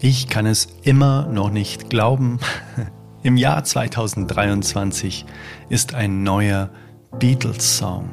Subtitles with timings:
[0.00, 2.38] Ich kann es immer noch nicht glauben.
[3.22, 5.26] Im Jahr 2023
[5.68, 6.70] ist ein neuer
[7.18, 8.10] Beatles-Song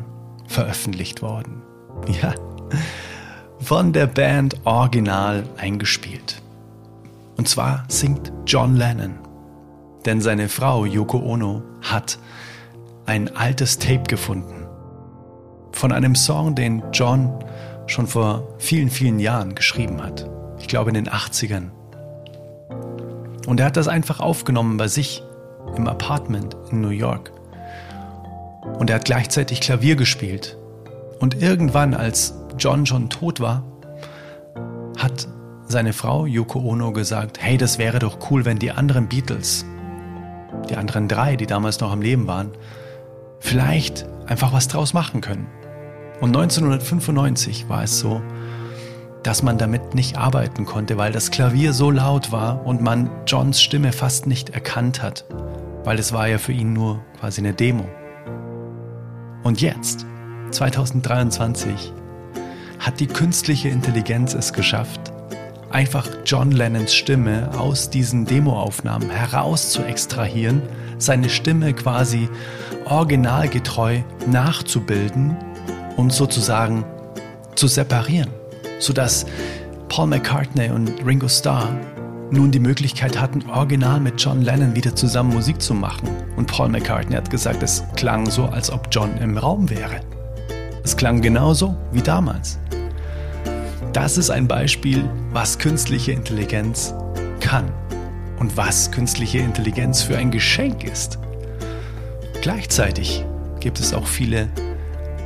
[0.48, 1.62] veröffentlicht worden.
[2.22, 2.36] Ja,
[3.60, 6.42] von der Band Original eingespielt.
[7.38, 9.16] Und zwar singt John Lennon.
[10.06, 12.20] Denn seine Frau Yoko Ono hat
[13.06, 14.68] ein altes Tape gefunden.
[15.72, 17.44] Von einem Song, den John
[17.88, 20.30] schon vor vielen, vielen Jahren geschrieben hat.
[20.60, 21.72] Ich glaube in den 80ern.
[23.48, 25.24] Und er hat das einfach aufgenommen bei sich
[25.76, 27.32] im Apartment in New York.
[28.80, 30.58] Und er hat gleichzeitig Klavier gespielt.
[31.20, 33.64] Und irgendwann, als John schon tot war,
[34.98, 35.28] hat
[35.68, 39.66] seine Frau Yoko Ono gesagt, hey, das wäre doch cool, wenn die anderen Beatles,
[40.70, 42.52] die anderen drei, die damals noch am Leben waren,
[43.40, 45.48] vielleicht einfach was draus machen können.
[46.22, 48.22] Und 1995 war es so,
[49.26, 53.60] dass man damit nicht arbeiten konnte, weil das Klavier so laut war und man Johns
[53.60, 55.26] Stimme fast nicht erkannt hat,
[55.84, 57.86] weil es war ja für ihn nur quasi eine Demo.
[59.44, 60.06] Und jetzt,
[60.52, 61.92] 2023,
[62.78, 65.12] hat die künstliche Intelligenz es geschafft,
[65.72, 70.62] einfach John Lennons Stimme aus diesen Demoaufnahmen heraus zu extrahieren,
[71.00, 72.30] seine Stimme quasi
[72.86, 75.36] originalgetreu nachzubilden
[75.98, 76.86] und sozusagen
[77.56, 78.30] zu separieren,
[78.80, 79.26] sodass
[79.90, 81.70] Paul McCartney und Ringo Starr
[82.32, 86.10] nun die Möglichkeit hatten, original mit John Lennon wieder zusammen Musik zu machen.
[86.36, 90.02] Und Paul McCartney hat gesagt, es klang so, als ob John im Raum wäre.
[90.84, 92.60] Es klang genauso wie damals.
[93.94, 96.94] Das ist ein Beispiel, was künstliche Intelligenz
[97.40, 97.72] kann
[98.40, 101.20] und was künstliche Intelligenz für ein Geschenk ist.
[102.42, 103.24] Gleichzeitig
[103.60, 104.50] gibt es auch viele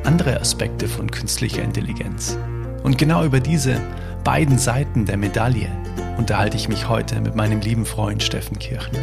[0.03, 2.37] andere Aspekte von künstlicher Intelligenz.
[2.83, 3.79] Und genau über diese
[4.23, 5.69] beiden Seiten der Medaille
[6.17, 8.99] unterhalte ich mich heute mit meinem lieben Freund Steffen Kirchner.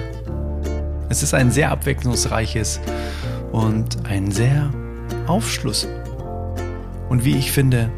[1.09, 2.81] Es ist ein sehr abwechslungsreiches
[3.53, 4.71] und ein sehr
[5.27, 5.89] Aufschluss
[7.09, 7.91] und wie ich finde,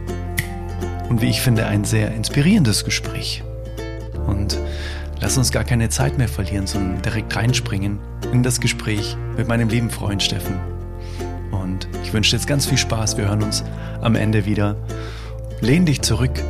[1.08, 3.42] und wie ich finde, ein sehr inspirierendes Gespräch.
[4.26, 4.58] Und
[5.20, 7.98] lass uns gar keine Zeit mehr verlieren, sondern direkt reinspringen
[8.32, 10.60] in das Gespräch mit meinem lieben Freund Steffen.
[11.50, 13.16] Und ich wünsche jetzt ganz viel Spaß.
[13.16, 13.64] Wir hören uns
[14.02, 14.76] am Ende wieder.
[15.60, 16.40] Lehn dich zurück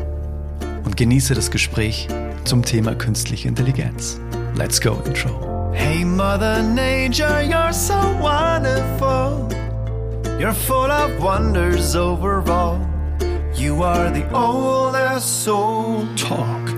[0.85, 2.09] und genieße das Gespräch
[2.45, 4.21] zum Thema künstliche Intelligenz.
[4.55, 5.73] Let's go, Intro.
[5.73, 9.49] Hey Mother Nature, you're so wonderful.
[10.39, 12.79] You're full of wonders overall.
[13.55, 16.07] You are the oldest soul.
[16.17, 16.75] Talk.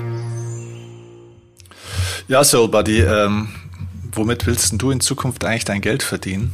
[2.28, 3.48] Ja, Soul Buddy, ähm,
[4.12, 6.52] womit willst du in Zukunft eigentlich dein Geld verdienen?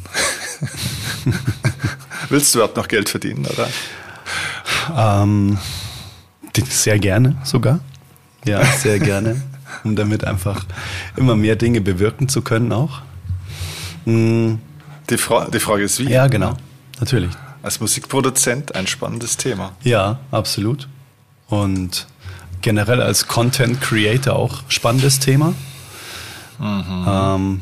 [2.30, 3.68] willst du überhaupt noch Geld verdienen, oder?
[4.94, 5.58] Ähm,
[6.68, 7.80] sehr gerne sogar.
[8.44, 9.42] Ja, sehr gerne.
[9.82, 10.64] Um damit einfach
[11.16, 13.02] immer mehr Dinge bewirken zu können auch.
[14.04, 14.60] Mhm.
[15.10, 16.08] Die, Fra die Frage ist wie?
[16.08, 16.56] Ja, genau.
[16.98, 17.30] Natürlich
[17.66, 19.72] als Musikproduzent ein spannendes Thema.
[19.82, 20.86] Ja, absolut.
[21.48, 22.06] Und
[22.62, 25.52] generell als Content Creator auch spannendes Thema.
[26.60, 27.06] Mhm.
[27.08, 27.60] Ähm,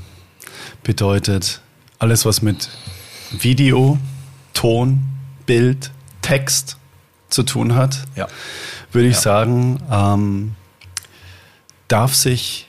[0.83, 1.63] bedeutet
[1.99, 2.69] alles, was mit
[3.31, 3.99] Video,
[4.53, 5.03] Ton,
[5.47, 6.77] Bild, Text
[7.35, 8.29] zu tun hat, ja.
[8.93, 9.21] würde ich ja.
[9.21, 10.55] sagen, ähm,
[11.89, 12.69] darf sich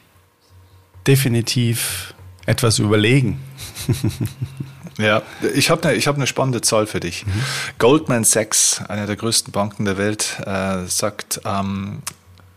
[1.07, 2.13] definitiv
[2.45, 3.39] etwas überlegen.
[4.97, 5.23] Ja,
[5.53, 7.25] ich habe eine hab ne spannende Zahl für dich.
[7.25, 7.31] Mhm.
[7.79, 12.01] Goldman Sachs, eine der größten Banken der Welt, äh, sagt, ähm,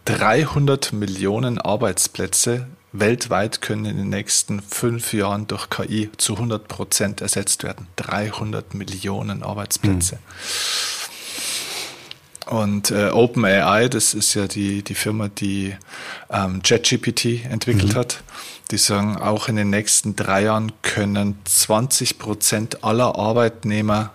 [0.04, 7.20] 300 Millionen Arbeitsplätze weltweit können in den nächsten fünf Jahren durch KI zu 100 Prozent
[7.20, 7.88] ersetzt werden.
[7.97, 10.16] 300 Millionen Arbeitsplätze.
[10.16, 10.18] Mhm.
[12.48, 15.76] Und äh, OpenAI, das ist ja die, die Firma, die
[16.31, 17.98] ähm, ChatGPT entwickelt mhm.
[17.98, 18.22] hat,
[18.70, 24.12] die sagen, auch in den nächsten drei Jahren können 20 Prozent aller Arbeitnehmer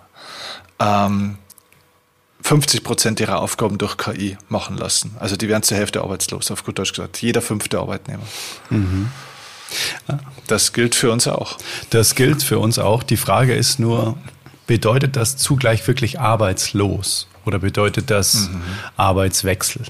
[0.79, 1.38] ähm,
[2.41, 5.15] 50 Prozent ihrer Aufgaben durch KI machen lassen.
[5.19, 7.21] Also die werden zur Hälfte arbeitslos, auf gut Deutsch gesagt.
[7.21, 8.24] Jeder fünfte Arbeitnehmer.
[8.71, 9.09] Mhm.
[10.47, 11.57] Das gilt für uns auch.
[11.91, 13.03] Das gilt für uns auch.
[13.03, 14.18] Die Frage ist nur,
[14.65, 18.62] bedeutet das zugleich wirklich arbeitslos oder bedeutet das mhm.
[18.98, 19.84] Arbeitswechsel?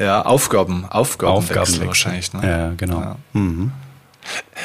[0.00, 2.32] Ja, Aufgaben, Aufgaben, Aufgaben wahrscheinlich.
[2.32, 2.40] Ne?
[2.42, 3.00] Ja, genau.
[3.00, 3.16] Ja.
[3.34, 3.70] Mhm.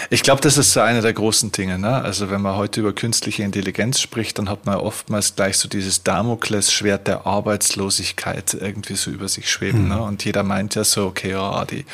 [0.10, 1.78] Ich glaube, das ist so eine der großen Dinge.
[1.78, 1.90] Ne?
[1.90, 6.04] Also wenn man heute über künstliche Intelligenz spricht, dann hat man oftmals gleich so dieses
[6.04, 9.84] Damoklesschwert der Arbeitslosigkeit irgendwie so über sich schweben.
[9.84, 9.90] Mhm.
[9.90, 10.02] Ne?
[10.02, 11.86] Und jeder meint ja so, okay, ja, die,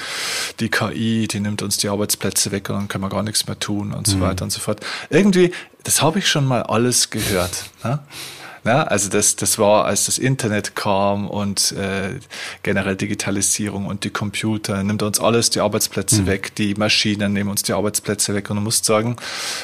[0.59, 3.57] die KI, die nimmt uns die Arbeitsplätze weg und dann können wir gar nichts mehr
[3.57, 4.11] tun und mhm.
[4.11, 4.81] so weiter und so fort.
[5.09, 5.51] Irgendwie,
[5.83, 7.65] das habe ich schon mal alles gehört.
[7.83, 7.99] Ne?
[8.63, 12.19] Na, also das, das war, als das Internet kam und äh,
[12.61, 16.27] generell Digitalisierung und die Computer, nimmt uns alles die Arbeitsplätze mhm.
[16.27, 18.51] weg, die Maschinen nehmen uns die Arbeitsplätze weg.
[18.51, 19.15] Und du musst sagen,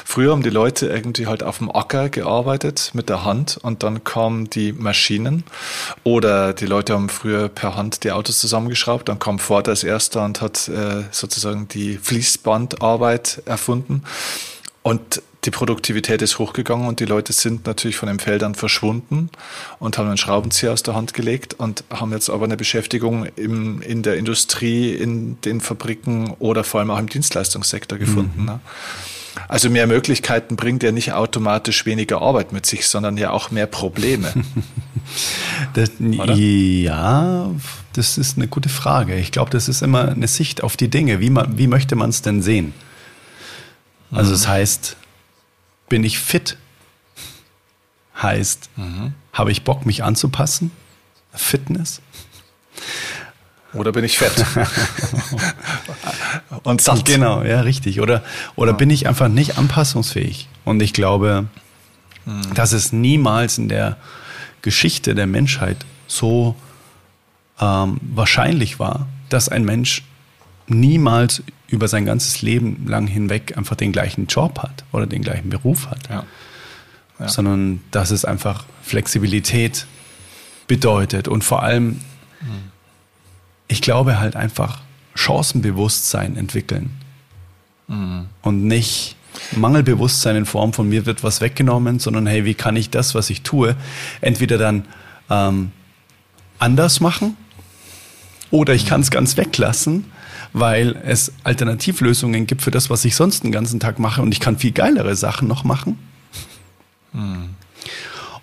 [0.04, 4.02] früher haben die Leute irgendwie halt auf dem Acker gearbeitet mit der Hand und dann
[4.02, 5.44] kamen die Maschinen
[6.02, 10.24] oder die Leute haben früher per Hand die Autos zusammengeschraubt, dann kam Ford als erster
[10.24, 14.02] und hat äh, sozusagen die Fließbandarbeit erfunden.
[14.82, 19.30] Und die Produktivität ist hochgegangen und die Leute sind natürlich von den Feldern verschwunden
[19.78, 23.80] und haben einen Schraubenzieher aus der Hand gelegt und haben jetzt aber eine Beschäftigung im,
[23.82, 28.40] in der Industrie, in den Fabriken oder vor allem auch im Dienstleistungssektor gefunden.
[28.40, 28.46] Mhm.
[28.46, 28.60] Ne?
[29.46, 33.66] Also mehr Möglichkeiten bringt ja nicht automatisch weniger Arbeit mit sich, sondern ja auch mehr
[33.66, 34.32] Probleme.
[35.74, 37.50] das, ja,
[37.92, 39.14] das ist eine gute Frage.
[39.14, 41.20] Ich glaube, das ist immer eine Sicht auf die Dinge.
[41.20, 42.74] Wie, man, wie möchte man es denn sehen?
[44.10, 44.42] Also es mhm.
[44.42, 44.96] das heißt,
[45.88, 46.56] bin ich fit?
[48.20, 49.14] Heißt, mhm.
[49.32, 50.70] habe ich Bock, mich anzupassen?
[51.32, 52.00] Fitness?
[53.74, 54.32] Oder bin ich fett?
[56.62, 57.04] Und satt.
[57.04, 58.00] Genau, ja, richtig.
[58.00, 58.24] Oder,
[58.56, 58.76] oder ja.
[58.76, 60.48] bin ich einfach nicht anpassungsfähig?
[60.64, 61.46] Und ich glaube,
[62.24, 62.54] mhm.
[62.54, 63.98] dass es niemals in der
[64.62, 65.76] Geschichte der Menschheit
[66.06, 66.56] so
[67.60, 70.02] ähm, wahrscheinlich war, dass ein Mensch
[70.68, 75.50] niemals über sein ganzes Leben lang hinweg einfach den gleichen Job hat oder den gleichen
[75.50, 76.08] Beruf hat.
[76.08, 76.24] Ja.
[77.18, 77.28] Ja.
[77.28, 79.86] Sondern dass es einfach Flexibilität
[80.66, 82.00] bedeutet und vor allem,
[82.40, 82.70] mhm.
[83.66, 84.82] ich glaube halt einfach
[85.14, 86.90] Chancenbewusstsein entwickeln
[87.88, 88.26] mhm.
[88.42, 89.16] und nicht
[89.56, 93.30] Mangelbewusstsein in Form von mir wird was weggenommen, sondern hey, wie kann ich das, was
[93.30, 93.76] ich tue,
[94.20, 94.84] entweder dann
[95.28, 95.72] ähm,
[96.58, 97.36] anders machen
[98.50, 100.04] oder ich kann es ganz weglassen
[100.52, 104.40] weil es Alternativlösungen gibt für das, was ich sonst den ganzen Tag mache und ich
[104.40, 105.98] kann viel geilere Sachen noch machen.
[107.12, 107.54] Hm.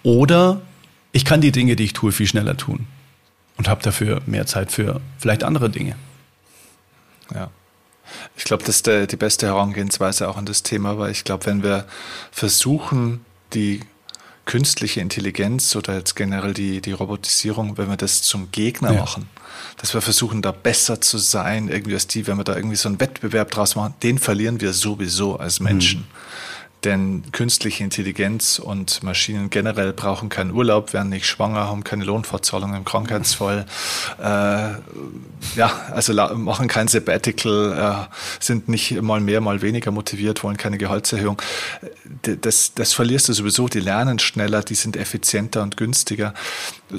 [0.03, 0.61] Oder
[1.11, 2.87] ich kann die Dinge, die ich tue, viel schneller tun
[3.57, 5.95] und habe dafür mehr Zeit für vielleicht andere Dinge.
[7.33, 7.49] Ja.
[8.37, 11.45] Ich glaube, das ist der, die beste Herangehensweise auch an das Thema, weil ich glaube,
[11.47, 11.85] wenn wir
[12.31, 13.79] versuchen, die
[14.45, 18.99] künstliche Intelligenz oder jetzt generell die, die Robotisierung, wenn wir das zum Gegner ja.
[18.99, 19.27] machen,
[19.77, 22.89] dass wir versuchen, da besser zu sein, irgendwie als die, wenn wir da irgendwie so
[22.89, 26.01] einen Wettbewerb draus machen, den verlieren wir sowieso als Menschen.
[26.01, 26.05] Mhm.
[26.85, 32.75] Denn künstliche Intelligenz und Maschinen generell brauchen keinen Urlaub, werden nicht schwanger, haben keine Lohnfortzahlung
[32.75, 33.65] im Krankheitsfall,
[34.19, 34.23] äh,
[35.57, 40.77] ja, also machen kein Sabbatical, äh, sind nicht mal mehr, mal weniger motiviert, wollen keine
[40.77, 41.41] Gehaltserhöhung.
[42.21, 43.67] Das, das verlierst du sowieso.
[43.67, 46.35] Die lernen schneller, die sind effizienter und günstiger.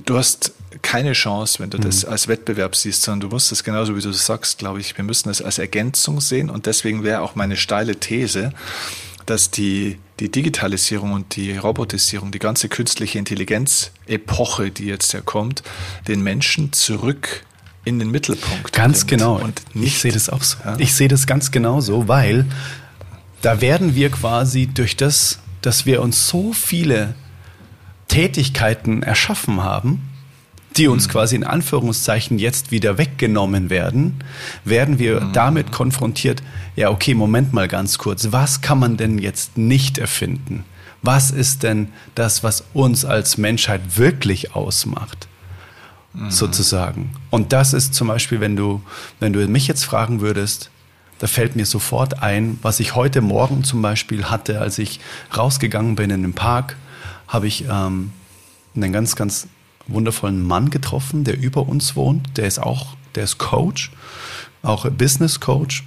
[0.04, 0.52] Du hast
[0.82, 1.82] keine Chance, wenn du mhm.
[1.82, 5.04] das als Wettbewerb siehst, sondern du musst das genauso wie du sagst, glaube ich, wir
[5.04, 8.52] müssen es als Ergänzung sehen und deswegen wäre auch meine steile These,
[9.26, 15.62] dass die, die Digitalisierung und die Robotisierung, die ganze künstliche Intelligenz-Epoche, die jetzt ja kommt,
[16.08, 17.44] den Menschen zurück
[17.84, 19.20] in den Mittelpunkt Ganz bringt.
[19.20, 19.36] genau.
[19.36, 20.56] Und ich sehe das auch so.
[20.64, 20.76] Ja?
[20.78, 22.46] Ich sehe das ganz genau so, weil
[23.42, 27.14] da werden wir quasi durch das, dass wir uns so viele
[28.08, 30.02] Tätigkeiten erschaffen haben,
[30.76, 31.12] die uns mhm.
[31.12, 34.22] quasi in Anführungszeichen jetzt wieder weggenommen werden,
[34.64, 35.32] werden wir mhm.
[35.32, 36.42] damit konfrontiert,
[36.74, 40.64] ja, okay, Moment mal ganz kurz, was kann man denn jetzt nicht erfinden?
[41.02, 45.28] Was ist denn das, was uns als Menschheit wirklich ausmacht?
[46.12, 46.30] Mhm.
[46.30, 47.10] Sozusagen.
[47.30, 48.82] Und das ist zum Beispiel, wenn du,
[49.20, 50.70] wenn du mich jetzt fragen würdest,
[51.18, 55.00] da fällt mir sofort ein, was ich heute Morgen zum Beispiel hatte, als ich
[55.36, 56.76] rausgegangen bin in den Park,
[57.28, 58.12] habe ich ähm,
[58.74, 59.48] einen ganz, ganz
[59.88, 62.36] wundervollen Mann getroffen, der über uns wohnt.
[62.36, 63.90] Der ist auch, der ist Coach,
[64.62, 65.84] auch Business Coach.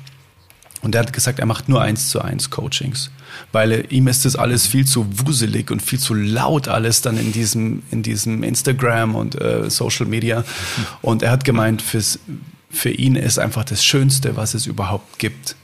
[0.82, 3.12] Und der hat gesagt, er macht nur eins zu eins Coachings,
[3.52, 7.34] weil ihm ist das alles viel zu wuselig und viel zu laut alles dann in
[7.34, 10.46] diesem, in diesem Instagram und äh, Social Media.
[11.02, 12.20] Und er hat gemeint, fürs,
[12.70, 15.58] für ihn ist einfach das Schönste, was es überhaupt gibt,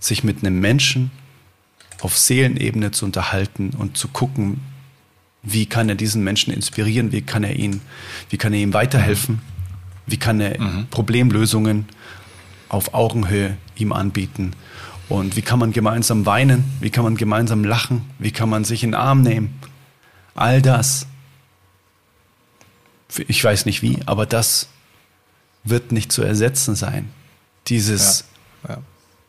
[0.00, 1.10] sich mit einem Menschen
[2.02, 4.60] auf Seelenebene zu unterhalten und zu gucken,
[5.42, 7.12] wie kann er diesen Menschen inspirieren?
[7.12, 7.80] Wie kann er ihn,
[8.30, 9.40] wie kann er ihm weiterhelfen?
[10.06, 10.86] Wie kann er mhm.
[10.90, 11.86] Problemlösungen
[12.68, 14.52] auf Augenhöhe ihm anbieten?
[15.08, 16.64] Und wie kann man gemeinsam weinen?
[16.80, 18.08] Wie kann man gemeinsam lachen?
[18.18, 19.58] Wie kann man sich in den Arm nehmen?
[20.34, 21.06] All das.
[23.16, 24.68] Ich weiß nicht wie, aber das
[25.64, 27.10] wird nicht zu ersetzen sein.
[27.68, 28.24] Dieses
[28.64, 28.82] ja, ja.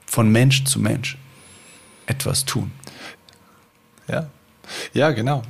[0.06, 1.18] von Mensch zu Mensch
[2.08, 2.72] etwas tun.
[4.08, 4.30] Ja,
[4.94, 5.44] ja, genau.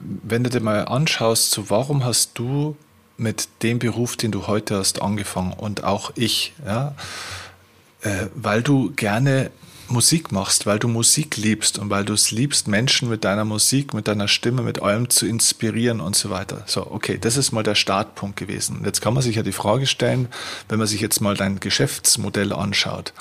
[0.00, 2.76] Wenn du dir mal anschaust, so warum hast du
[3.16, 6.94] mit dem Beruf, den du heute hast, angefangen und auch ich, ja,
[8.02, 9.50] äh, weil du gerne
[9.94, 13.94] Musik machst, weil du Musik liebst und weil du es liebst, Menschen mit deiner Musik,
[13.94, 16.64] mit deiner Stimme, mit allem zu inspirieren und so weiter.
[16.66, 18.78] So, okay, das ist mal der Startpunkt gewesen.
[18.78, 20.28] Und jetzt kann man sich ja die Frage stellen,
[20.68, 23.14] wenn man sich jetzt mal dein Geschäftsmodell anschaut.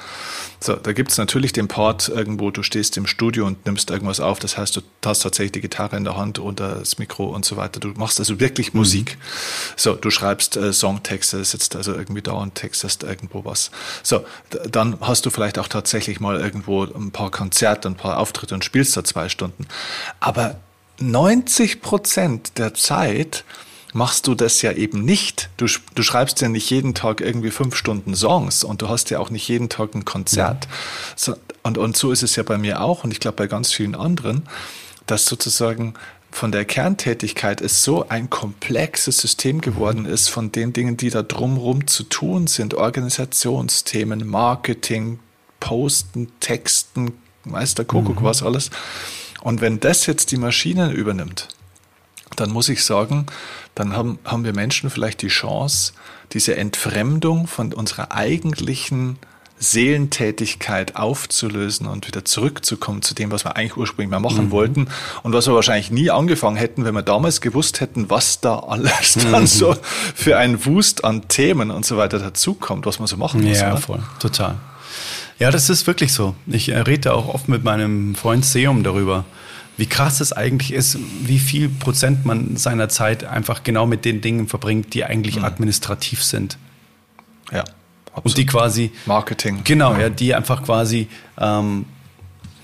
[0.60, 4.40] So, da gibt's natürlich den Part irgendwo, du stehst im Studio und nimmst irgendwas auf.
[4.40, 7.58] Das heißt, du hast tatsächlich die Gitarre in der Hand oder das Mikro und so
[7.58, 7.80] weiter.
[7.80, 8.80] Du machst also wirklich mhm.
[8.80, 9.18] Musik.
[9.76, 13.72] So, du schreibst äh, Songtexte, sitzt also irgendwie da und textest irgendwo was.
[14.04, 14.26] So,
[14.70, 18.64] dann hast du vielleicht auch tatsächlich mal irgendwo ein paar Konzerte, ein paar Auftritte und
[18.64, 19.68] spielst da zwei Stunden.
[20.20, 20.56] Aber
[21.00, 23.44] 90 Prozent der Zeit
[23.94, 25.50] machst du das ja eben nicht.
[25.58, 29.20] Du, du schreibst ja nicht jeden Tag irgendwie fünf Stunden Songs und du hast ja
[29.20, 30.66] auch nicht jeden Tag ein Konzert.
[30.66, 30.72] Ja.
[31.16, 33.72] So, und, und so ist es ja bei mir auch und ich glaube bei ganz
[33.72, 34.44] vielen anderen,
[35.06, 35.94] dass sozusagen
[36.32, 41.22] von der Kerntätigkeit es so ein komplexes System geworden ist von den Dingen, die da
[41.22, 45.20] drumherum zu tun sind, Organisationsthemen, Marketing,
[45.64, 47.14] Posten, Texten,
[47.46, 48.26] Meister Kuckuck, mhm.
[48.26, 48.70] was alles.
[49.42, 51.48] Und wenn das jetzt die Maschine übernimmt,
[52.36, 53.28] dann muss ich sagen,
[53.74, 55.94] dann haben, haben wir Menschen vielleicht die Chance,
[56.34, 59.18] diese Entfremdung von unserer eigentlichen
[59.58, 64.52] Seelentätigkeit aufzulösen und wieder zurückzukommen zu dem, was wir eigentlich ursprünglich mal machen mhm.
[64.52, 64.88] wollten
[65.22, 69.16] und was wir wahrscheinlich nie angefangen hätten, wenn wir damals gewusst hätten, was da alles
[69.16, 69.32] mhm.
[69.32, 69.78] dann so
[70.14, 73.62] für ein Wust an Themen und so weiter dazukommt, was man so machen muss.
[73.62, 73.82] Ja, oder?
[73.82, 74.58] voll, total.
[75.40, 76.36] Ja, das ist wirklich so.
[76.48, 79.26] Ich rede auch oft mit meinem Freund Seum darüber
[79.78, 84.22] wie krass es eigentlich ist, wie viel Prozent man seiner Zeit einfach genau mit den
[84.22, 85.46] Dingen verbringt, die eigentlich mhm.
[85.46, 86.58] administrativ sind.
[87.52, 87.64] Ja.
[88.12, 88.26] Absolut.
[88.26, 88.92] Und die quasi.
[89.08, 89.62] Marketing.
[89.64, 91.08] Genau, ja, ja die einfach quasi
[91.40, 91.86] ähm,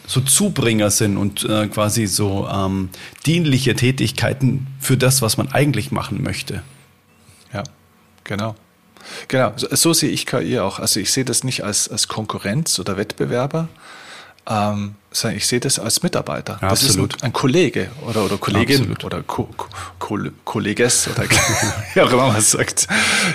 [0.06, 2.90] so Zubringer sind und äh, quasi so ähm,
[3.26, 6.62] dienliche Tätigkeiten für das, was man eigentlich machen möchte.
[7.52, 7.64] Ja,
[8.24, 8.56] genau.
[9.28, 10.80] Genau, so, so sehe ich KI auch.
[10.80, 13.68] Also ich sehe das nicht als, als Konkurrenz oder Wettbewerber,
[14.48, 16.60] ähm, sondern ich sehe das als Mitarbeiter.
[16.62, 17.16] Ja, das absolut.
[17.16, 19.04] ist ein, ein, Kollege oder, oder Kollegin absolut.
[19.04, 19.50] oder Ko
[20.00, 21.24] Ko Kolleges oder
[21.94, 22.88] wie auch immer man sagt.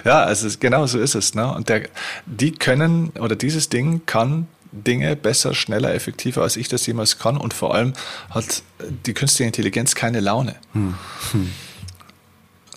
[0.05, 1.35] Ja, also genau so ist es.
[1.35, 1.53] Ne?
[1.53, 1.89] Und der,
[2.27, 7.37] die können oder dieses Ding kann Dinge besser, schneller, effektiver, als ich das jemals kann.
[7.37, 7.93] Und vor allem
[8.31, 8.63] hat
[9.07, 10.57] die künstliche Intelligenz keine Laune.
[10.73, 10.95] Hm.
[11.33, 11.51] Hm.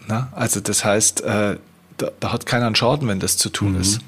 [0.07, 1.57] Na, also das heißt, äh,
[1.97, 3.81] da, da, hat keiner einen Schaden, wenn das zu tun mhm.
[3.81, 3.99] ist.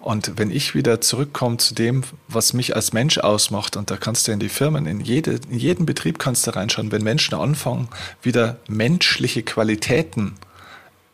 [0.00, 4.28] Und wenn ich wieder zurückkomme zu dem, was mich als Mensch ausmacht, und da kannst
[4.28, 7.88] du in die Firmen, in, jede, in jeden Betrieb kannst du reinschauen, wenn Menschen anfangen,
[8.20, 10.34] wieder menschliche Qualitäten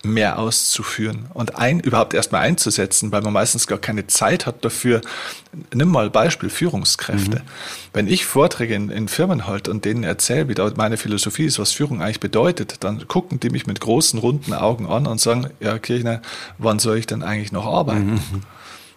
[0.02, 5.02] mehr auszuführen und ein, überhaupt erstmal einzusetzen, weil man meistens gar keine Zeit hat dafür.
[5.74, 7.40] Nimm mal Beispiel Führungskräfte.
[7.40, 7.48] Mhm.
[7.92, 11.58] Wenn ich Vorträge in, in Firmen halte und denen erzähle, wie da meine Philosophie ist,
[11.58, 15.50] was Führung eigentlich bedeutet, dann gucken die mich mit großen, runden Augen an und sagen,
[15.60, 16.22] ja, Kirchner,
[16.56, 18.14] wann soll ich denn eigentlich noch arbeiten?
[18.14, 18.42] Mhm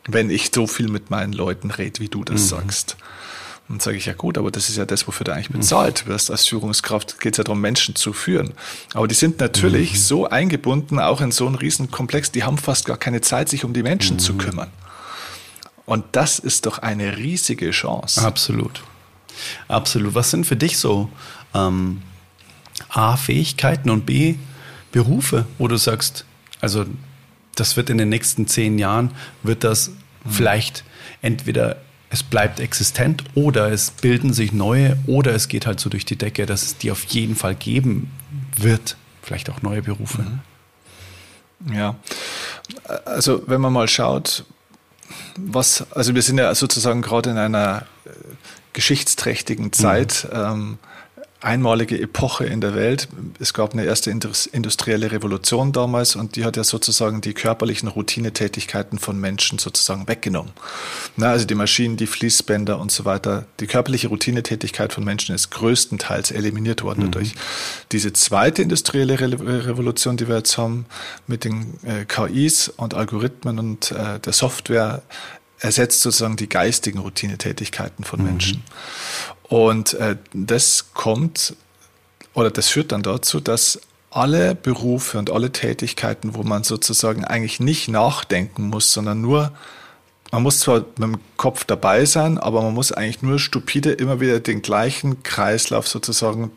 [0.07, 2.47] wenn ich so viel mit meinen Leuten rede, wie du das mhm.
[2.47, 2.97] sagst.
[3.69, 6.29] Und sage ich, ja gut, aber das ist ja das, wofür du eigentlich bezahlt wirst.
[6.29, 8.53] Als Führungskraft geht es ja darum, Menschen zu führen.
[8.93, 9.97] Aber die sind natürlich mhm.
[9.97, 13.73] so eingebunden, auch in so einen Riesenkomplex, die haben fast gar keine Zeit, sich um
[13.73, 14.19] die Menschen mhm.
[14.19, 14.69] zu kümmern.
[15.85, 18.21] Und das ist doch eine riesige Chance.
[18.21, 18.83] Absolut.
[19.67, 20.13] Absolut.
[20.13, 21.09] Was sind für dich so
[21.53, 22.01] ähm,
[22.89, 24.35] A, Fähigkeiten und B,
[24.91, 26.25] Berufe, wo du sagst,
[26.61, 26.85] also
[27.55, 30.31] das wird in den nächsten zehn Jahren, wird das mhm.
[30.31, 30.83] vielleicht
[31.21, 31.77] entweder
[32.13, 36.15] es bleibt existent oder es bilden sich neue oder es geht halt so durch die
[36.15, 38.11] Decke, dass es die auf jeden Fall geben
[38.55, 38.97] wird.
[39.23, 40.21] Vielleicht auch neue Berufe.
[40.21, 41.73] Mhm.
[41.73, 41.95] Ja,
[43.05, 44.45] also wenn man mal schaut,
[45.37, 48.09] was, also wir sind ja sozusagen gerade in einer äh,
[48.73, 50.27] geschichtsträchtigen Zeit.
[50.31, 50.39] Mhm.
[50.39, 50.79] Ähm,
[51.43, 53.07] einmalige Epoche in der Welt.
[53.39, 58.97] Es gab eine erste industrielle Revolution damals und die hat ja sozusagen die körperlichen Routinetätigkeiten
[58.97, 60.53] von Menschen sozusagen weggenommen.
[61.17, 63.45] Na, also die Maschinen, die Fließbänder und so weiter.
[63.59, 67.11] Die körperliche Routinetätigkeit von Menschen ist größtenteils eliminiert worden mhm.
[67.11, 67.33] dadurch.
[67.91, 70.85] Diese zweite industrielle Revolution, die wir jetzt haben
[71.27, 75.01] mit den äh, KIs und Algorithmen und äh, der Software,
[75.63, 78.25] ersetzt sozusagen die geistigen Routinetätigkeiten von mhm.
[78.25, 78.63] Menschen.
[79.43, 81.55] Und äh, das kommt
[82.33, 83.79] oder das führt dann dazu, dass
[84.09, 89.51] alle Berufe und alle Tätigkeiten, wo man sozusagen eigentlich nicht nachdenken muss, sondern nur,
[90.31, 94.19] man muss zwar mit dem Kopf dabei sein, aber man muss eigentlich nur stupide immer
[94.19, 96.51] wieder den gleichen Kreislauf sozusagen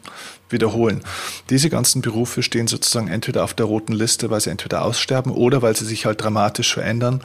[0.48, 1.02] wiederholen.
[1.50, 5.62] Diese ganzen Berufe stehen sozusagen entweder auf der roten Liste, weil sie entweder aussterben oder
[5.62, 7.22] weil sie sich halt dramatisch verändern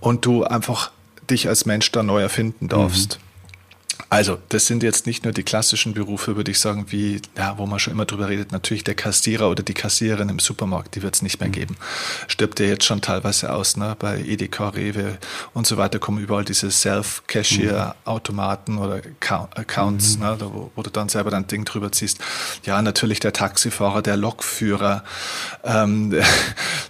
[0.00, 0.90] und du einfach
[1.30, 3.18] dich als Mensch da neu erfinden darfst.
[3.18, 3.31] Mhm.
[4.12, 7.64] Also, das sind jetzt nicht nur die klassischen Berufe, würde ich sagen, wie, ja, wo
[7.64, 11.14] man schon immer drüber redet, natürlich der Kassierer oder die Kassiererin im Supermarkt, die wird
[11.14, 11.52] es nicht mehr mhm.
[11.52, 11.78] geben.
[12.28, 13.96] Stirbt ja jetzt schon teilweise aus, ne?
[13.98, 15.16] Bei Edeka, Rewe
[15.54, 19.00] und so weiter kommen überall diese Self-Cashier-Automaten oder
[19.56, 20.24] Accounts, mhm.
[20.24, 20.36] ne?
[20.38, 22.18] Da, wo, wo, du dann selber dein Ding drüber ziehst.
[22.66, 25.04] Ja, natürlich der Taxifahrer, der Lokführer,
[25.64, 26.12] ähm,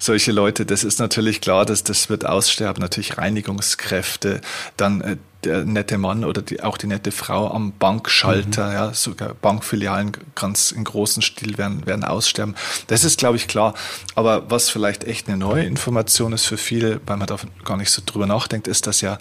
[0.01, 2.81] solche Leute, das ist natürlich klar, dass das wird aussterben.
[2.81, 4.41] Natürlich Reinigungskräfte,
[4.77, 8.73] dann äh, der nette Mann oder die, auch die nette Frau am Bankschalter, mhm.
[8.73, 12.55] ja, sogar Bankfilialen ganz in großen Stil werden, werden aussterben.
[12.87, 13.75] Das ist, glaube ich, klar.
[14.15, 17.91] Aber was vielleicht echt eine neue Information ist für viele, weil man da gar nicht
[17.91, 19.19] so drüber nachdenkt, ist, dass ja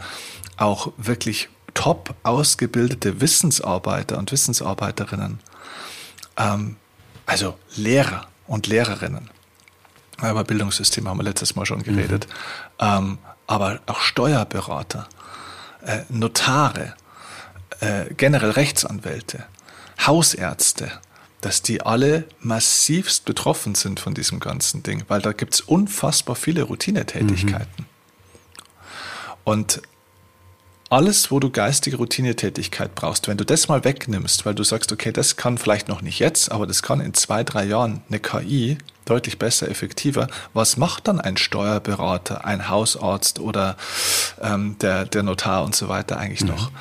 [0.58, 5.40] auch wirklich top ausgebildete Wissensarbeiter und Wissensarbeiterinnen,
[6.38, 6.75] ähm,
[7.25, 9.30] also Lehrer und Lehrerinnen,
[10.20, 12.28] über Bildungssystem haben wir letztes Mal schon geredet,
[12.80, 12.88] mhm.
[12.88, 15.08] ähm, aber auch Steuerberater,
[16.10, 16.96] Notare,
[17.80, 19.46] äh, generell Rechtsanwälte,
[20.06, 20.92] Hausärzte,
[21.42, 26.36] dass die alle massivst betroffen sind von diesem ganzen Ding, weil da gibt es unfassbar
[26.36, 27.68] viele Routinetätigkeiten.
[27.78, 27.86] Mhm.
[29.44, 29.82] Und
[30.90, 35.12] alles, wo du geistige Routinetätigkeit brauchst, wenn du das mal wegnimmst, weil du sagst, okay,
[35.12, 38.78] das kann vielleicht noch nicht jetzt, aber das kann in zwei, drei Jahren eine KI
[39.05, 40.27] deutlich besser, effektiver.
[40.53, 43.77] Was macht dann ein Steuerberater, ein Hausarzt oder
[44.41, 46.50] ähm, der, der Notar und so weiter eigentlich mhm.
[46.50, 46.72] noch?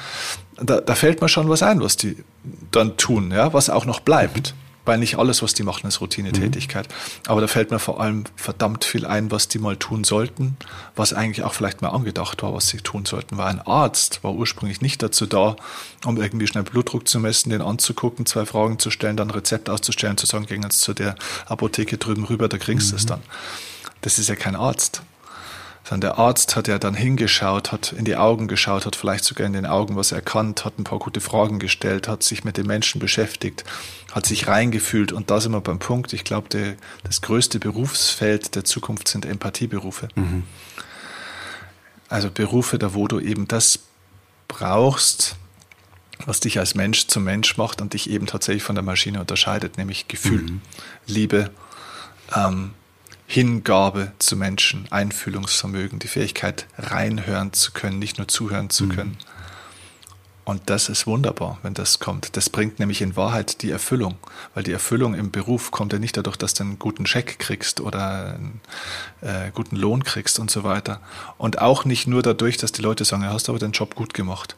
[0.62, 2.22] Da, da fällt mir schon was ein, was die
[2.70, 4.54] dann tun, ja, was auch noch bleibt.
[4.54, 6.88] Mhm weil nicht alles, was die machen, ist Routinetätigkeit.
[6.88, 7.30] Mhm.
[7.30, 10.56] Aber da fällt mir vor allem verdammt viel ein, was die mal tun sollten,
[10.97, 13.38] was eigentlich auch vielleicht mal angedacht war, was sie tun sollten.
[13.38, 15.54] Weil ein Arzt war ursprünglich nicht dazu da,
[16.04, 19.70] um irgendwie schnell Blutdruck zu messen, den anzugucken, zwei Fragen zu stellen, dann ein Rezept
[19.70, 21.14] auszustellen, zu sagen, gehen jetzt zu der
[21.47, 23.11] Apotheke drüben rüber, da kriegst du es mhm.
[23.11, 23.23] dann.
[24.00, 25.02] Das ist ja kein Arzt
[25.84, 29.46] sondern der Arzt hat ja dann hingeschaut, hat in die Augen geschaut, hat vielleicht sogar
[29.46, 32.66] in den Augen was erkannt, hat ein paar gute Fragen gestellt, hat sich mit den
[32.66, 33.64] Menschen beschäftigt,
[34.12, 36.12] hat sich reingefühlt und da sind wir beim Punkt.
[36.12, 40.08] Ich glaube, das größte Berufsfeld der Zukunft sind Empathieberufe.
[40.14, 40.44] Mhm.
[42.08, 43.80] Also Berufe, da wo du eben das
[44.49, 45.37] brauchst,
[46.26, 49.78] was dich als Mensch zum Mensch macht und dich eben tatsächlich von der Maschine unterscheidet,
[49.78, 50.60] nämlich Gefühl, mhm.
[51.06, 51.50] Liebe,
[52.37, 52.72] ähm,
[53.32, 58.88] Hingabe zu Menschen, Einfühlungsvermögen, die Fähigkeit reinhören zu können, nicht nur zuhören zu mhm.
[58.88, 59.16] können.
[60.44, 62.37] Und das ist wunderbar, wenn das kommt.
[62.37, 64.16] Das bringt nämlich in Wahrheit die Erfüllung,
[64.52, 67.81] weil die Erfüllung im Beruf kommt ja nicht dadurch, dass du einen guten Scheck kriegst
[67.81, 68.61] oder einen
[69.20, 71.00] äh, guten Lohn kriegst und so weiter.
[71.38, 74.12] Und auch nicht nur dadurch, dass die Leute sagen, ja, hast aber den Job gut
[74.12, 74.57] gemacht,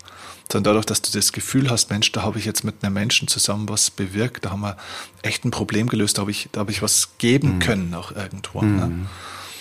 [0.53, 3.27] sondern dadurch, dass du das Gefühl hast, Mensch, da habe ich jetzt mit einem Menschen
[3.27, 4.77] zusammen was bewirkt, da haben wir
[5.23, 7.59] echt ein Problem gelöst, da habe ich, da habe ich was geben mhm.
[7.61, 8.61] können auch irgendwo.
[8.61, 8.77] Mhm.
[8.77, 9.07] Ne?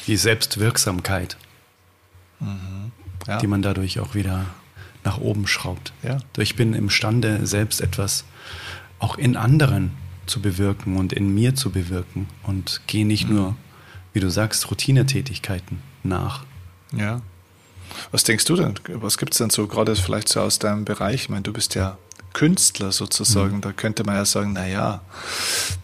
[0.07, 1.37] Die Selbstwirksamkeit,
[2.41, 2.91] mhm.
[3.25, 3.37] ja.
[3.37, 4.47] die man dadurch auch wieder
[5.05, 5.93] nach oben schraubt.
[6.03, 6.17] Ja.
[6.37, 8.25] Ich bin imstande, selbst etwas
[8.99, 9.91] auch in anderen
[10.25, 13.35] zu bewirken und in mir zu bewirken und gehe nicht mhm.
[13.35, 13.55] nur,
[14.11, 16.43] wie du sagst, Routinetätigkeiten nach.
[16.91, 17.21] Ja.
[18.11, 18.75] Was denkst du denn?
[18.87, 21.23] Was gibt es denn so, gerade vielleicht so aus deinem Bereich?
[21.23, 21.97] Ich meine, du bist ja
[22.33, 23.57] Künstler sozusagen.
[23.57, 23.61] Mhm.
[23.61, 25.01] Da könnte man ja sagen, na ja,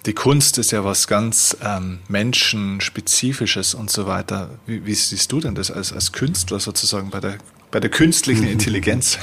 [0.05, 4.49] die Kunst ist ja was ganz ähm, Menschenspezifisches und so weiter.
[4.65, 7.37] Wie, wie, siehst du denn das als, als Künstler sozusagen bei der
[7.69, 9.17] bei der künstlichen Intelligenz?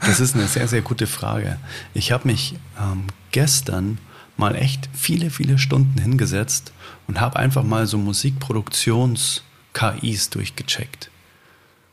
[0.00, 1.58] Das ist eine sehr, sehr gute Frage.
[1.92, 3.98] Ich habe mich ähm, gestern
[4.36, 6.72] mal echt viele, viele Stunden hingesetzt
[7.08, 11.10] und habe einfach mal so Musikproduktions-KIs durchgecheckt.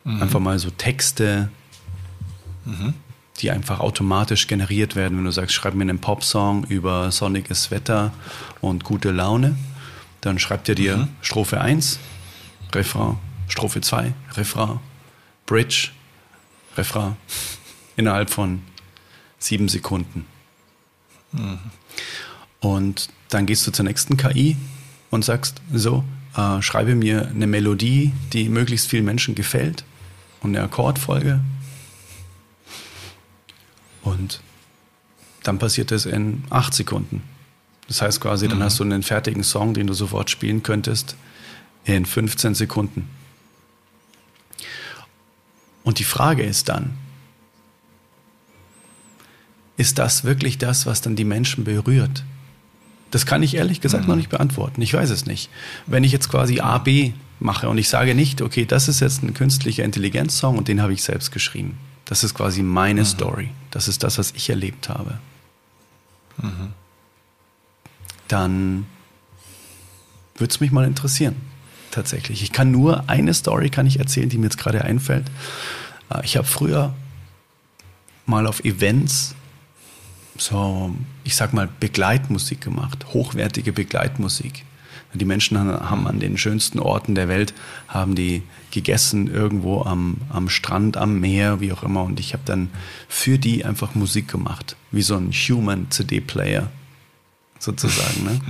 [0.08, 0.22] Mhm.
[0.24, 1.50] Einfach mal so Texte,
[2.64, 2.94] mhm.
[3.40, 5.18] die einfach automatisch generiert werden.
[5.18, 8.14] Wenn du sagst, schreib mir einen Popsong über sonniges Wetter
[8.62, 9.58] und gute Laune,
[10.22, 11.08] dann schreibt er dir mhm.
[11.22, 12.00] Strophe 1,
[12.74, 13.18] Refrain,
[13.50, 14.80] Strophe 2, Refrain,
[15.46, 15.90] Bridge,
[16.78, 17.18] Refrain
[17.98, 18.62] innerhalb von
[19.40, 20.26] sieben Sekunden.
[21.34, 21.60] Mhm.
[22.62, 24.56] Und dann gehst du zur nächsten KI
[25.10, 26.06] und sagst so,
[26.38, 29.84] äh, schreibe mir eine Melodie, die möglichst vielen Menschen gefällt
[30.42, 31.40] und eine Akkordfolge.
[34.04, 34.42] Und
[35.44, 37.24] dann passiert das in acht Sekunden.
[37.88, 38.52] Das heißt quasi, mhm.
[38.52, 41.16] dann hast du einen fertigen Song, den du sofort spielen könntest,
[41.86, 43.10] in 15 Sekunden.
[45.84, 46.98] Und die Frage ist dann,
[49.78, 52.26] ist das wirklich das, was dann die Menschen berührt?
[53.12, 54.10] Das kann ich ehrlich gesagt mhm.
[54.10, 54.82] noch nicht beantworten.
[54.82, 55.50] Ich weiß es nicht.
[55.86, 59.24] Wenn ich jetzt quasi A, B mache und ich sage nicht, okay, das ist jetzt
[59.24, 61.78] ein künstlicher Intelligenzsong und den habe ich selbst geschrieben.
[62.06, 63.06] Das ist quasi meine mhm.
[63.06, 63.50] Story.
[63.72, 65.20] Das ist das, was ich erlebt habe.
[66.42, 66.74] Mhm.
[68.28, 68.86] Dann
[70.36, 71.36] würde es mich mal interessieren
[71.92, 72.44] tatsächlich.
[72.44, 75.30] Ich kann nur eine Story kann ich erzählen, die mir jetzt gerade einfällt.
[76.14, 76.94] Äh, ich habe früher
[78.26, 79.36] mal auf Events
[80.38, 84.66] so, ich sag mal, Begleitmusik gemacht, hochwertige Begleitmusik.
[85.18, 87.54] Die Menschen haben an den schönsten Orten der Welt,
[87.88, 92.04] haben die gegessen, irgendwo am, am Strand, am Meer, wie auch immer.
[92.04, 92.70] Und ich habe dann
[93.08, 96.70] für die einfach Musik gemacht, wie so ein Human CD-Player
[97.60, 98.24] sozusagen.
[98.24, 98.42] Ne?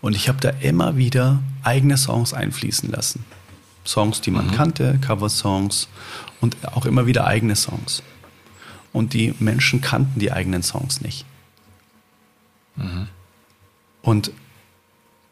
[0.00, 3.24] Und ich habe da immer wieder eigene Songs einfließen lassen.
[3.84, 4.52] Songs, die man mhm.
[4.52, 5.88] kannte, Cover-Songs
[6.40, 8.02] und auch immer wieder eigene Songs
[8.96, 11.26] und die Menschen kannten die eigenen Songs nicht.
[12.76, 13.08] Mhm.
[14.00, 14.30] Und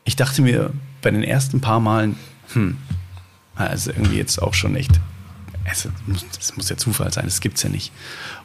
[0.04, 2.16] ich dachte mir bei den ersten paar Malen,
[2.52, 2.78] hm,
[3.54, 5.00] also irgendwie jetzt auch schon echt,
[5.64, 7.92] es muss, es muss ja Zufall sein, das gibt es ja nicht.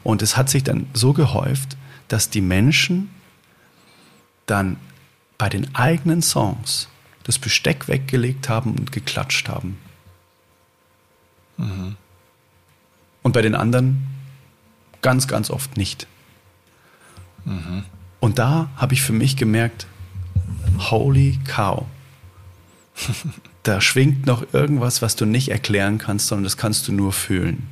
[0.02, 1.76] Und es hat sich dann so gehäuft,
[2.08, 3.10] dass die Menschen
[4.46, 4.76] dann
[5.38, 6.88] bei den eigenen Songs
[7.24, 9.78] das Besteck weggelegt haben und geklatscht haben.
[11.56, 11.96] Mhm.
[13.22, 14.06] Und bei den anderen
[15.02, 16.06] Ganz, ganz oft nicht.
[17.44, 17.84] Mhm.
[18.20, 19.86] Und da habe ich für mich gemerkt,
[20.78, 21.84] holy cow.
[23.62, 27.68] da schwingt noch irgendwas, was du nicht erklären kannst, sondern das kannst du nur fühlen.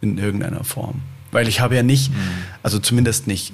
[0.00, 1.02] In irgendeiner Form.
[1.30, 2.16] Weil ich habe ja nicht, mhm.
[2.62, 3.52] also zumindest nicht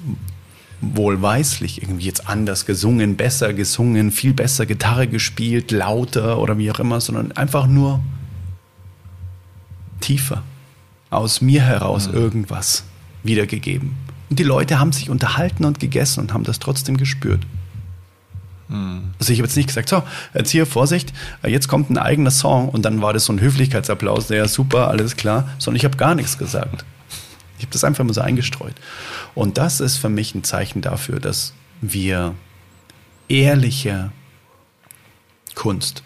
[0.81, 6.79] wohlweislich irgendwie jetzt anders gesungen, besser gesungen, viel besser Gitarre gespielt, lauter oder wie auch
[6.79, 8.01] immer, sondern einfach nur
[10.01, 10.43] tiefer.
[11.11, 12.15] Aus mir heraus mhm.
[12.15, 12.85] irgendwas
[13.23, 13.97] wiedergegeben.
[14.31, 17.47] Und die Leute haben sich unterhalten und gegessen und haben das trotzdem gespürt.
[18.71, 20.03] Also ich habe jetzt nicht gesagt, so,
[20.35, 21.15] jetzt hier, Vorsicht,
[21.47, 25.17] jetzt kommt ein eigener Song und dann war das so ein Höflichkeitsapplaus, ja super, alles
[25.17, 26.85] klar, sondern ich habe gar nichts gesagt.
[27.59, 28.75] Ich habe das einfach mal so eingestreut.
[29.35, 32.35] Und das ist für mich ein Zeichen dafür, dass wir
[33.29, 34.13] ehrliche
[35.55, 36.03] Kunst,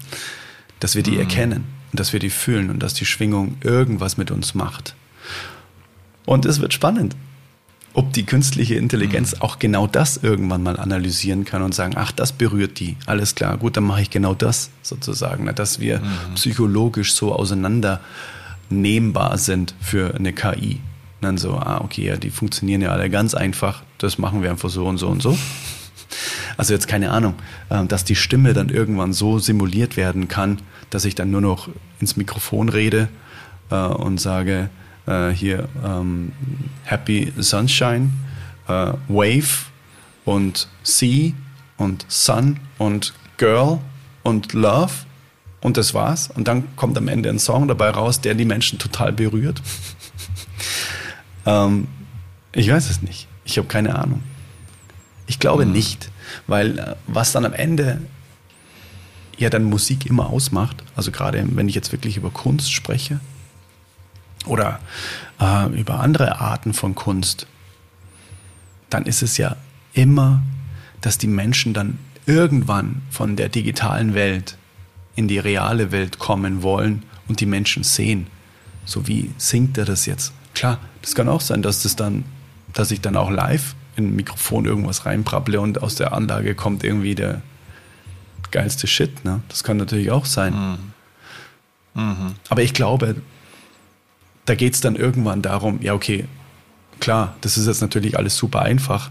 [0.80, 1.20] dass wir die hm.
[1.20, 4.96] erkennen und dass wir die fühlen und dass die Schwingung irgendwas mit uns macht.
[6.26, 7.16] Und es wird spannend,
[7.94, 9.42] ob die künstliche Intelligenz mhm.
[9.42, 12.96] auch genau das irgendwann mal analysieren kann und sagen, ach, das berührt die.
[13.06, 16.34] Alles klar, gut, dann mache ich genau das sozusagen, ne, dass wir mhm.
[16.34, 20.80] psychologisch so auseinandernehmbar sind für eine KI.
[21.20, 24.50] Und dann so, ah, okay, ja, die funktionieren ja alle ganz einfach, das machen wir
[24.50, 25.36] einfach so und so und so.
[26.56, 27.34] Also jetzt keine Ahnung,
[27.70, 30.58] ähm, dass die Stimme dann irgendwann so simuliert werden kann,
[30.90, 31.68] dass ich dann nur noch
[32.00, 33.08] ins Mikrofon rede
[33.70, 34.68] äh, und sage,
[35.06, 36.32] äh, hier ähm,
[36.84, 38.10] Happy Sunshine,
[38.68, 39.66] äh, Wave
[40.24, 41.32] und Sea
[41.76, 43.78] und Sun und Girl
[44.22, 44.92] und Love
[45.60, 46.30] und das war's.
[46.34, 49.62] Und dann kommt am Ende ein Song dabei raus, der die Menschen total berührt.
[51.46, 51.88] ähm,
[52.52, 53.28] ich weiß es nicht.
[53.44, 54.22] Ich habe keine Ahnung.
[55.26, 55.72] Ich glaube mhm.
[55.72, 56.10] nicht,
[56.46, 58.00] weil äh, was dann am Ende
[59.38, 63.20] ja dann Musik immer ausmacht, also gerade wenn ich jetzt wirklich über Kunst spreche,
[64.46, 64.80] oder
[65.40, 67.46] äh, über andere Arten von Kunst,
[68.90, 69.56] dann ist es ja
[69.94, 70.42] immer,
[71.00, 74.56] dass die Menschen dann irgendwann von der digitalen Welt
[75.16, 78.26] in die reale Welt kommen wollen und die Menschen sehen.
[78.84, 80.32] So wie singt er das jetzt?
[80.54, 82.24] Klar, das kann auch sein, dass das dann,
[82.72, 86.84] dass ich dann auch live in ein Mikrofon irgendwas reinprapple und aus der Anlage kommt
[86.84, 87.42] irgendwie der
[88.50, 89.24] geilste Shit.
[89.24, 89.42] Ne?
[89.48, 90.78] Das kann natürlich auch sein.
[91.94, 92.02] Mhm.
[92.02, 92.34] Mhm.
[92.48, 93.16] Aber ich glaube,
[94.52, 96.26] da geht es dann irgendwann darum, ja, okay,
[97.00, 99.10] klar, das ist jetzt natürlich alles super einfach.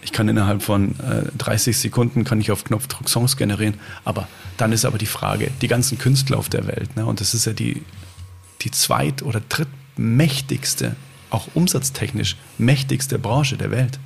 [0.00, 3.74] Ich kann innerhalb von äh, 30 Sekunden kann ich auf Knopfdruck Songs generieren,
[4.06, 7.34] aber dann ist aber die Frage, die ganzen Künstler auf der Welt, ne, und das
[7.34, 7.82] ist ja die,
[8.62, 10.96] die zweit- oder drittmächtigste,
[11.28, 13.98] auch umsatztechnisch mächtigste Branche der Welt.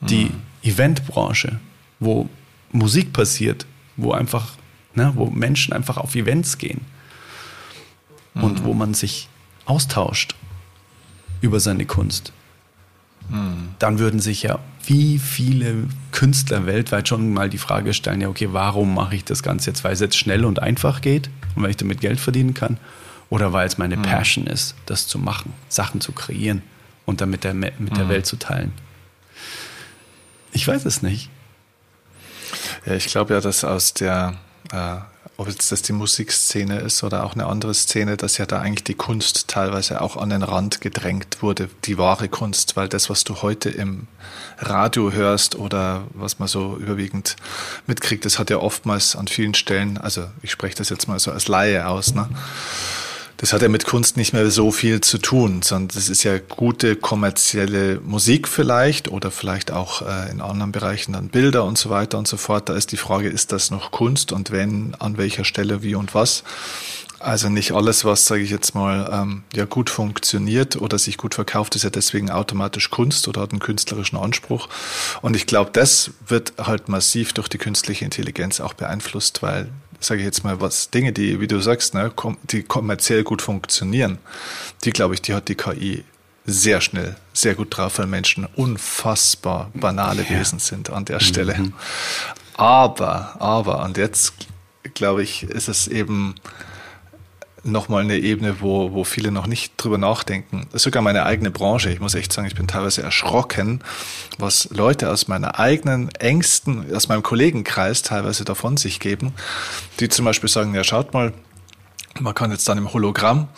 [0.00, 0.42] Die mhm.
[0.64, 1.60] Eventbranche,
[2.00, 2.28] wo
[2.72, 3.64] Musik passiert,
[3.96, 4.56] wo einfach,
[4.96, 6.80] ne, wo Menschen einfach auf Events gehen
[8.34, 8.44] mhm.
[8.44, 9.28] und wo man sich
[9.64, 10.34] austauscht
[11.40, 12.32] über seine Kunst,
[13.28, 13.74] mhm.
[13.78, 18.48] dann würden sich ja wie viele Künstler weltweit schon mal die Frage stellen, ja, okay,
[18.52, 19.84] warum mache ich das Ganze jetzt?
[19.84, 22.78] Weil es jetzt schnell und einfach geht und weil ich damit Geld verdienen kann?
[23.28, 24.02] Oder weil es meine mhm.
[24.02, 26.62] Passion ist, das zu machen, Sachen zu kreieren
[27.04, 28.08] und dann mit der, mit der mhm.
[28.08, 28.72] Welt zu teilen?
[30.52, 31.30] Ich weiß es nicht.
[32.86, 34.34] Ja, ich glaube ja, dass aus der
[34.72, 34.96] äh,
[35.40, 38.84] ob jetzt das die Musikszene ist oder auch eine andere Szene, dass ja da eigentlich
[38.84, 43.24] die Kunst teilweise auch an den Rand gedrängt wurde, die wahre Kunst, weil das, was
[43.24, 44.06] du heute im
[44.58, 47.36] Radio hörst oder was man so überwiegend
[47.86, 51.32] mitkriegt, das hat ja oftmals an vielen Stellen, also ich spreche das jetzt mal so
[51.32, 52.28] als Laie aus, ne?
[53.40, 56.36] Das hat ja mit Kunst nicht mehr so viel zu tun, sondern das ist ja
[56.36, 61.88] gute kommerzielle Musik vielleicht oder vielleicht auch äh, in anderen Bereichen dann Bilder und so
[61.88, 62.68] weiter und so fort.
[62.68, 66.14] Da ist die Frage, ist das noch Kunst und wenn, an welcher Stelle, wie und
[66.14, 66.44] was?
[67.18, 71.34] Also nicht alles, was, sage ich jetzt mal, ähm, ja gut funktioniert oder sich gut
[71.34, 74.68] verkauft, ist ja deswegen automatisch Kunst oder hat einen künstlerischen Anspruch.
[75.22, 79.70] Und ich glaube, das wird halt massiv durch die künstliche Intelligenz auch beeinflusst, weil,
[80.00, 82.12] sage ich jetzt mal, was Dinge, die, wie du sagst, ne,
[82.44, 84.18] die kommerziell gut funktionieren,
[84.84, 86.04] die glaube ich, die hat die KI
[86.46, 90.30] sehr schnell, sehr gut drauf, weil Menschen unfassbar banale ja.
[90.30, 91.56] Wesen sind an der Stelle.
[91.56, 91.72] Mhm.
[92.56, 94.34] Aber, aber, und jetzt
[94.94, 96.34] glaube ich, ist es eben
[97.62, 100.68] nochmal eine Ebene, wo, wo viele noch nicht drüber nachdenken.
[100.72, 101.90] Sogar meine eigene Branche.
[101.90, 103.80] Ich muss echt sagen, ich bin teilweise erschrocken,
[104.38, 109.32] was Leute aus meiner eigenen engsten, aus meinem Kollegenkreis teilweise davon sich geben,
[110.00, 111.32] die zum Beispiel sagen, ja, schaut mal,
[112.18, 113.48] man kann jetzt dann im Hologramm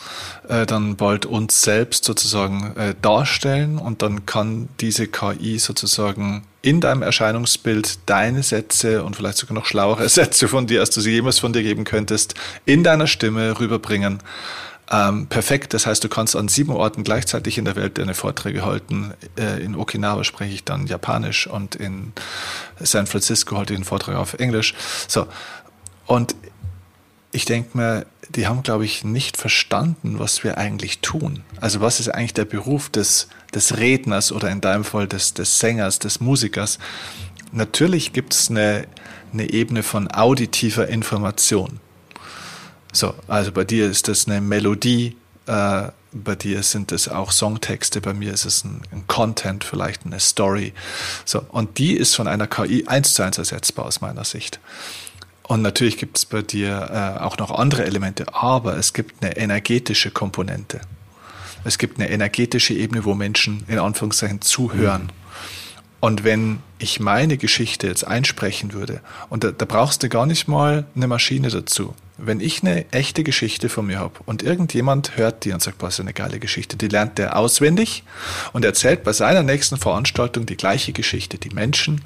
[0.49, 6.81] äh, dann bald uns selbst sozusagen äh, darstellen und dann kann diese KI sozusagen in
[6.81, 11.11] deinem Erscheinungsbild deine Sätze und vielleicht sogar noch schlauere Sätze von dir, als du sie
[11.11, 14.20] jemals von dir geben könntest, in deiner Stimme rüberbringen.
[14.90, 18.64] Ähm, perfekt, das heißt, du kannst an sieben Orten gleichzeitig in der Welt deine Vorträge
[18.64, 19.14] halten.
[19.38, 22.12] Äh, in Okinawa spreche ich dann Japanisch und in
[22.79, 24.75] San Francisco halte ich einen Vortrag auf Englisch.
[25.09, 25.27] So.
[26.07, 26.35] Und
[27.33, 31.42] ich denke mir, die haben, glaube ich, nicht verstanden, was wir eigentlich tun.
[31.61, 35.59] Also was ist eigentlich der Beruf des, des Redners oder in deinem Fall des, des
[35.59, 36.79] Sängers, des Musikers?
[37.53, 38.87] Natürlich gibt es eine,
[39.33, 41.81] eine Ebene von auditiver Information.
[42.93, 48.01] So, also bei dir ist das eine Melodie, äh, bei dir sind es auch Songtexte,
[48.01, 50.75] bei mir ist es ein, ein, Content, vielleicht eine Story.
[51.25, 54.61] So, und die ist von einer KI eins zu eins ersetzbar aus meiner Sicht.
[55.43, 59.37] Und natürlich gibt es bei dir äh, auch noch andere Elemente, aber es gibt eine
[59.37, 60.81] energetische Komponente.
[61.64, 65.05] Es gibt eine energetische Ebene, wo Menschen in Anführungszeichen zuhören.
[65.05, 65.22] Mhm.
[66.01, 70.48] Und wenn ich meine Geschichte jetzt einsprechen würde, und da, da brauchst du gar nicht
[70.48, 71.94] mal eine Maschine dazu.
[72.18, 75.94] Wenn ich eine echte Geschichte von mir habe und irgendjemand hört die und sagt, was
[75.94, 78.03] ist eine geile Geschichte, die lernt der auswendig
[78.53, 81.38] und erzählt bei seiner nächsten Veranstaltung die gleiche Geschichte.
[81.38, 82.03] Die Menschen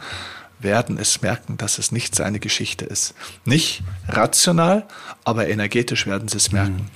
[0.59, 3.15] werden es merken, dass es nicht seine Geschichte ist.
[3.47, 4.87] Nicht rational,
[5.25, 6.77] aber energetisch werden sie es merken.
[6.77, 6.91] Mhm.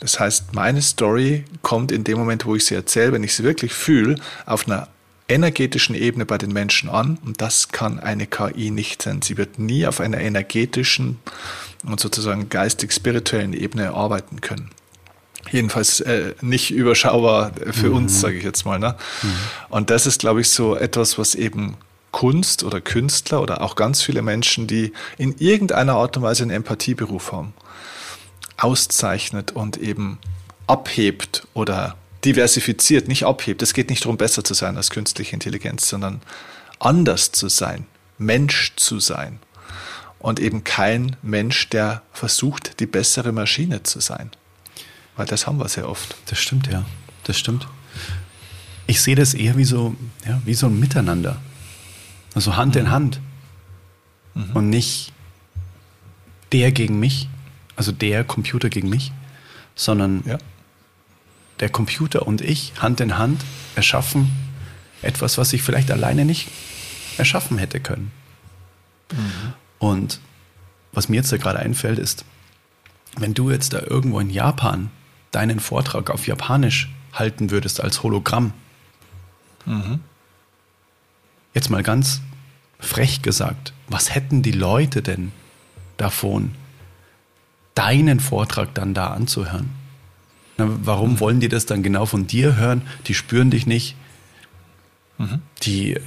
[0.00, 3.44] Das heißt, meine Story kommt in dem Moment, wo ich sie erzähle, wenn ich sie
[3.44, 4.88] wirklich fühle, auf einer
[5.28, 9.20] energetischen Ebene bei den Menschen an und das kann eine KI nicht sein.
[9.22, 11.18] Sie wird nie auf einer energetischen
[11.86, 14.70] und sozusagen geistig-spirituellen Ebene arbeiten können.
[15.50, 17.96] Jedenfalls äh, nicht überschaubar für mhm.
[17.96, 18.78] uns, sage ich jetzt mal.
[18.78, 18.96] Ne?
[19.22, 19.28] Mhm.
[19.68, 21.76] Und das ist, glaube ich, so etwas, was eben
[22.10, 26.50] Kunst oder Künstler oder auch ganz viele Menschen, die in irgendeiner Art und Weise einen
[26.50, 27.52] Empathieberuf haben,
[28.58, 30.18] auszeichnet und eben
[30.66, 33.62] abhebt oder diversifiziert, nicht abhebt.
[33.62, 36.20] Es geht nicht darum, besser zu sein als künstliche Intelligenz, sondern
[36.78, 37.86] anders zu sein,
[38.18, 39.38] Mensch zu sein.
[40.18, 44.32] Und eben kein Mensch, der versucht, die bessere Maschine zu sein.
[45.16, 46.16] Weil das haben wir sehr oft.
[46.26, 46.84] Das stimmt, ja.
[47.22, 47.68] Das stimmt.
[48.88, 49.94] Ich sehe das eher wie so,
[50.26, 51.40] ja, wie so ein Miteinander.
[52.34, 52.90] Also Hand in mhm.
[52.90, 53.20] Hand.
[54.34, 54.50] Mhm.
[54.54, 55.12] Und nicht
[56.52, 57.28] der gegen mich,
[57.78, 59.12] also der Computer gegen mich,
[59.76, 60.36] sondern ja.
[61.60, 63.40] der Computer und ich Hand in Hand
[63.76, 64.32] erschaffen
[65.00, 66.48] etwas, was ich vielleicht alleine nicht
[67.18, 68.10] erschaffen hätte können.
[69.12, 69.52] Mhm.
[69.78, 70.20] Und
[70.90, 72.24] was mir jetzt da gerade einfällt, ist,
[73.16, 74.90] wenn du jetzt da irgendwo in Japan
[75.30, 78.52] deinen Vortrag auf Japanisch halten würdest als Hologramm,
[79.66, 80.00] mhm.
[81.54, 82.20] Jetzt mal ganz
[82.78, 85.32] frech gesagt, was hätten die Leute denn
[85.96, 86.54] davon,
[87.78, 89.70] deinen Vortrag dann da anzuhören?
[90.56, 91.20] Warum mhm.
[91.20, 92.82] wollen die das dann genau von dir hören?
[93.06, 93.94] Die spüren dich nicht.
[95.18, 95.40] Mhm.
[95.62, 96.02] Die, ähm,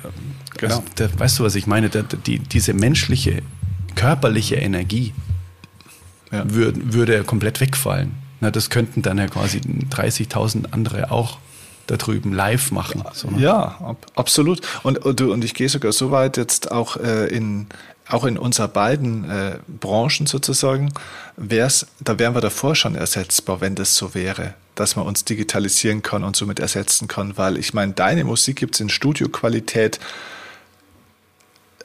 [0.58, 0.76] genau.
[0.76, 1.90] Also, da, weißt du, was ich meine?
[1.90, 3.42] Da, die, diese menschliche,
[3.96, 5.14] körperliche Energie
[6.32, 6.44] ja.
[6.52, 8.12] würde, würde komplett wegfallen.
[8.42, 11.38] Na, das könnten dann ja quasi 30.000 andere auch
[11.88, 13.04] da drüben live machen.
[13.14, 13.42] So, ne?
[13.42, 14.62] Ja, ab, absolut.
[14.84, 17.68] Und, und, und ich gehe sogar so weit jetzt auch äh, in
[18.14, 20.92] auch in unserer beiden äh, Branchen sozusagen,
[21.38, 26.02] wär's, da wären wir davor schon ersetzbar, wenn das so wäre, dass man uns digitalisieren
[26.02, 30.00] kann und somit ersetzen kann, weil ich meine, deine Musik gibt es in Studioqualität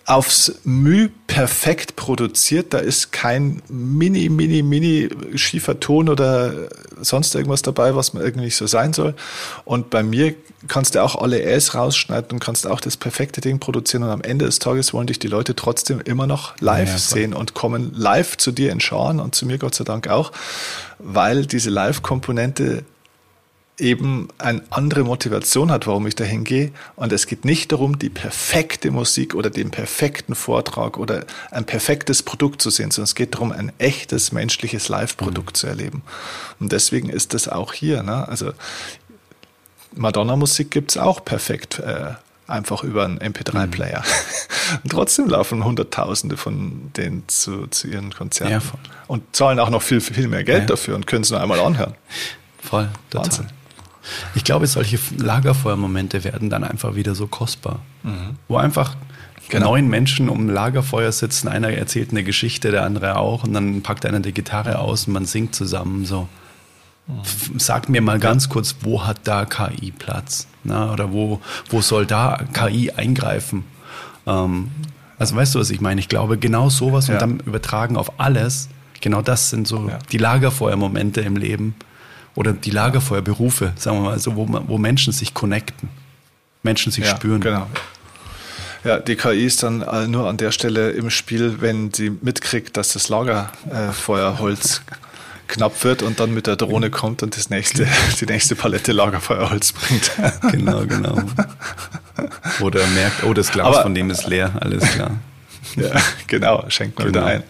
[0.07, 2.73] aufs Müh perfekt produziert.
[2.73, 6.69] Da ist kein mini, mini, mini schiefer Ton oder
[7.01, 9.15] sonst irgendwas dabei, was man irgendwie nicht so sein soll.
[9.65, 10.35] Und bei mir
[10.69, 14.05] kannst du auch alle Äs rausschneiden und kannst auch das perfekte Ding produzieren.
[14.05, 17.35] Und am Ende des Tages wollen dich die Leute trotzdem immer noch live ja, sehen
[17.35, 20.31] und kommen live zu dir in Scharen und zu mir Gott sei Dank auch,
[21.01, 22.85] weil diese Live-Komponente
[23.79, 26.73] eben eine andere Motivation hat, warum ich da hingehe.
[26.95, 32.23] Und es geht nicht darum, die perfekte Musik oder den perfekten Vortrag oder ein perfektes
[32.23, 35.55] Produkt zu sehen, sondern es geht darum, ein echtes menschliches Live-Produkt mhm.
[35.55, 36.03] zu erleben.
[36.59, 38.03] Und deswegen ist das auch hier.
[38.03, 38.27] Ne?
[38.27, 38.53] Also
[39.95, 41.79] Madonna-Musik gibt's auch perfekt.
[41.81, 42.15] Äh,
[42.49, 44.01] einfach über einen MP3-Player.
[44.01, 44.81] Mhm.
[44.85, 48.53] Und trotzdem laufen Hunderttausende von denen zu, zu ihren Konzerten.
[48.53, 48.61] Ja,
[49.07, 50.67] und zahlen auch noch viel, viel mehr Geld ja.
[50.67, 51.95] dafür und können es nur einmal anhören.
[52.59, 53.27] Voll, total.
[53.27, 53.47] Wahnsinn.
[54.35, 57.81] Ich glaube, solche Lagerfeuermomente werden dann einfach wieder so kostbar.
[58.03, 58.37] Mhm.
[58.49, 58.97] Wo einfach
[59.49, 59.71] genau.
[59.71, 63.83] neun Menschen um ein Lagerfeuer sitzen, einer erzählt eine Geschichte, der andere auch, und dann
[63.83, 66.29] packt einer die Gitarre aus und man singt zusammen so.
[67.07, 67.59] Mhm.
[67.59, 70.49] Sag mir mal ganz kurz, wo hat da KI Platz?
[70.65, 71.41] Na, oder wo,
[71.71, 73.65] wo soll da KI eingreifen?
[74.27, 74.71] Ähm,
[75.19, 76.01] also weißt du, was ich meine?
[76.01, 77.15] Ich glaube, genau sowas ja.
[77.15, 78.69] und dann übertragen auf alles,
[79.01, 79.99] genau das sind so ja.
[80.11, 81.75] die Lagerfeuermomente im Leben,
[82.37, 85.89] oder die Lagerfeuerberufe, sagen wir mal, so, wo, wo Menschen sich connecten,
[86.63, 87.41] Menschen sich ja, spüren.
[87.41, 87.67] Genau.
[88.85, 92.77] Ja, die KI ist dann äh, nur an der Stelle im Spiel, wenn sie mitkriegt,
[92.77, 94.83] dass das Lagerfeuerholz
[95.49, 97.89] knapp wird und dann mit der Drohne kommt und das nächste,
[98.21, 100.13] die nächste Palette Lagerfeuerholz bringt.
[100.53, 101.21] Genau, genau.
[102.61, 105.13] Oder merkt, oh, das Glas Aber, von dem ist leer, alles klar.
[105.75, 105.91] Ja,
[106.27, 107.27] genau, schenkt mal genau.
[107.27, 107.43] wieder ein.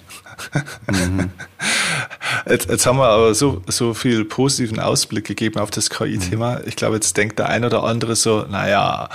[0.90, 1.31] Mhm.
[2.49, 6.61] Jetzt, jetzt, haben wir aber so, so viel positiven Ausblick gegeben auf das KI-Thema.
[6.61, 6.65] Mhm.
[6.67, 9.09] Ich glaube, jetzt denkt der ein oder andere so, naja,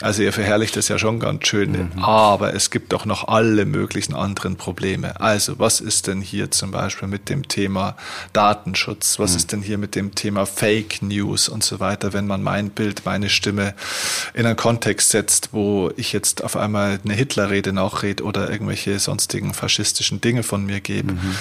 [0.00, 2.04] also ihr verherrlicht das ja schon ganz schön, mhm.
[2.04, 5.20] aber es gibt doch noch alle möglichen anderen Probleme.
[5.20, 7.96] Also, was ist denn hier zum Beispiel mit dem Thema
[8.32, 9.18] Datenschutz?
[9.18, 9.36] Was mhm.
[9.36, 13.04] ist denn hier mit dem Thema Fake News und so weiter, wenn man mein Bild,
[13.04, 13.74] meine Stimme
[14.32, 19.54] in einen Kontext setzt, wo ich jetzt auf einmal eine Hitlerrede nachrede oder irgendwelche sonstigen
[19.54, 21.14] faschistischen Dinge von mir gebe?
[21.14, 21.34] Mhm.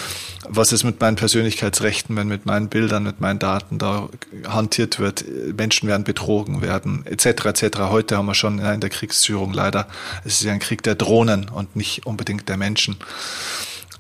[0.48, 4.10] Was ist mit meinen Persönlichkeitsrechten, wenn mit meinen Bildern, mit meinen Daten da
[4.48, 5.26] hantiert wird?
[5.56, 7.46] Menschen werden betrogen werden, etc.
[7.46, 7.78] etc.
[7.90, 9.88] Heute haben wir schon in der Kriegsführung leider,
[10.24, 12.98] es ist ja ein Krieg der Drohnen und nicht unbedingt der Menschen.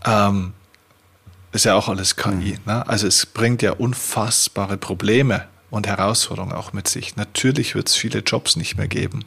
[0.05, 0.53] Ähm,
[1.51, 2.31] ist ja auch alles KI.
[2.31, 2.57] Mhm.
[2.65, 2.87] Ne?
[2.87, 7.15] Also es bringt ja unfassbare Probleme und Herausforderungen auch mit sich.
[7.15, 9.25] Natürlich wird es viele Jobs nicht mehr geben.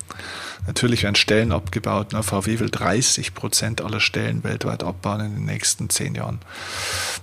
[0.66, 2.12] Natürlich werden Stellen abgebaut.
[2.12, 2.22] Ne?
[2.22, 6.40] VW will 30 Prozent aller Stellen weltweit abbauen in den nächsten zehn Jahren.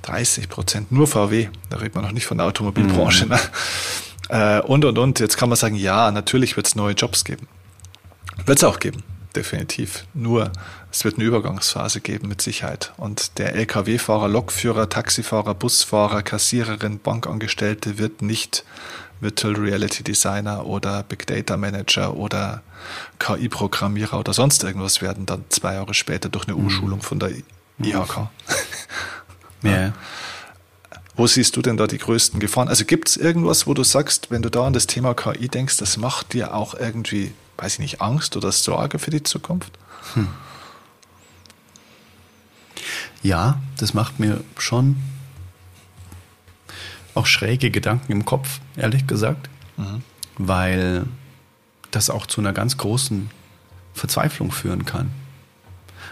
[0.04, 1.50] 30 Prozent, nur VW.
[1.70, 3.26] Da redet man noch nicht von der Automobilbranche.
[3.26, 3.32] Mhm.
[3.32, 3.40] Ne?
[4.30, 5.20] Äh, und, und, und.
[5.20, 7.48] Jetzt kann man sagen, ja, natürlich wird es neue Jobs geben.
[8.46, 9.04] Wird es auch geben,
[9.36, 10.06] definitiv.
[10.14, 10.52] Nur,
[10.92, 12.94] es wird eine Übergangsphase geben mit Sicherheit.
[12.98, 18.66] Und der Lkw-Fahrer, Lokführer, Taxifahrer, Busfahrer, Kassiererin, Bankangestellte wird nicht
[19.26, 22.62] Virtual Reality Designer oder Big Data Manager oder
[23.18, 26.66] KI-Programmierer oder sonst irgendwas werden dann zwei Jahre später durch eine mhm.
[26.66, 27.32] Umschulung von der
[27.80, 28.30] IHK.
[29.64, 29.72] ja.
[29.72, 29.94] ja.
[31.18, 32.68] Wo siehst du denn da die größten Gefahren?
[32.68, 35.78] Also gibt es irgendwas, wo du sagst, wenn du da an das Thema KI denkst,
[35.78, 39.72] das macht dir auch irgendwie, weiß ich nicht, Angst oder Sorge für die Zukunft?
[40.14, 40.28] Hm.
[43.24, 44.98] Ja, das macht mir schon
[47.16, 50.04] auch schräge Gedanken im Kopf, ehrlich gesagt, mhm.
[50.38, 51.06] weil
[51.92, 53.30] das auch zu einer ganz großen
[53.94, 55.12] Verzweiflung führen kann.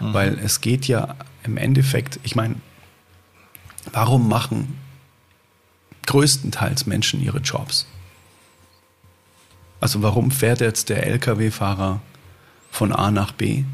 [0.00, 0.14] Mhm.
[0.14, 2.56] Weil es geht ja im Endeffekt, ich meine,
[3.92, 4.78] warum machen
[6.06, 7.86] größtenteils Menschen ihre Jobs?
[9.80, 12.00] Also warum fährt jetzt der Lkw-Fahrer
[12.70, 13.64] von A nach B?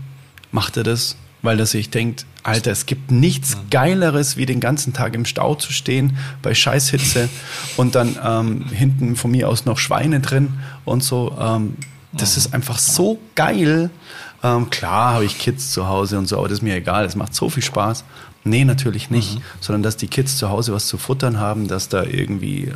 [0.50, 4.92] Macht er das, weil er sich denkt, Alter, es gibt nichts Geileres, wie den ganzen
[4.92, 7.28] Tag im Stau zu stehen, bei Scheißhitze
[7.76, 11.36] und dann ähm, hinten von mir aus noch Schweine drin und so.
[11.38, 11.76] Ähm,
[12.12, 13.90] das ist einfach so geil.
[14.42, 17.04] Ähm, klar habe ich Kids zu Hause und so, aber das ist mir egal.
[17.04, 18.04] Es macht so viel Spaß.
[18.42, 19.36] Nee, natürlich nicht.
[19.36, 19.42] Mhm.
[19.60, 22.72] Sondern dass die Kids zu Hause was zu futtern haben, dass da irgendwie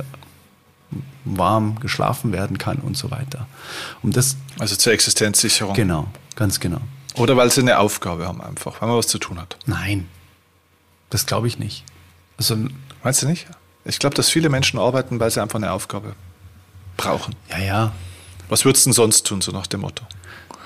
[1.24, 3.46] warm geschlafen werden kann und so weiter.
[4.03, 5.74] Und das, also zur Existenzsicherung.
[5.74, 6.81] Genau, ganz genau.
[7.14, 9.57] Oder weil sie eine Aufgabe haben einfach, weil man was zu tun hat.
[9.66, 10.09] Nein,
[11.11, 11.85] das glaube ich nicht.
[12.37, 12.57] Also,
[13.05, 13.46] Meinst du nicht?
[13.85, 16.14] Ich glaube, dass viele Menschen arbeiten, weil sie einfach eine Aufgabe
[16.96, 17.37] brauchen.
[17.50, 17.92] Ja, ja.
[18.48, 20.05] Was würdest du denn sonst tun, so nach dem Motto?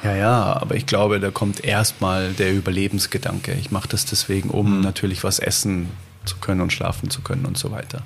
[0.05, 3.53] Ja, ja, aber ich glaube, da kommt erstmal der Überlebensgedanke.
[3.55, 4.81] Ich mache das deswegen, um mhm.
[4.83, 5.91] natürlich was essen
[6.25, 8.03] zu können und schlafen zu können und so weiter.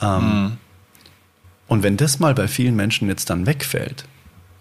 [0.00, 0.56] Ähm, mhm.
[1.66, 4.06] Und wenn das mal bei vielen Menschen jetzt dann wegfällt,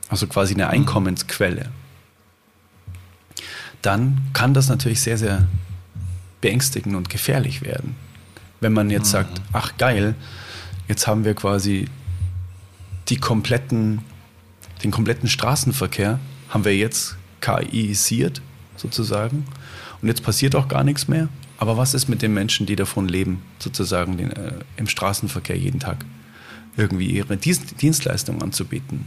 [0.09, 0.71] also quasi eine mhm.
[0.71, 1.69] Einkommensquelle,
[3.81, 5.47] dann kann das natürlich sehr, sehr
[6.41, 7.95] beängstigend und gefährlich werden.
[8.59, 9.11] Wenn man jetzt mhm.
[9.11, 10.15] sagt, ach geil,
[10.87, 11.87] Jetzt haben wir quasi
[13.09, 14.01] die kompletten,
[14.83, 18.41] den kompletten Straßenverkehr haben wir jetzt KI-isiert
[18.77, 19.45] sozusagen.
[20.01, 21.27] Und jetzt passiert auch gar nichts mehr.
[21.57, 25.79] Aber was ist mit den Menschen, die davon leben, sozusagen den, äh, im Straßenverkehr jeden
[25.79, 26.05] Tag
[26.77, 29.05] irgendwie ihre Dienstleistungen anzubieten?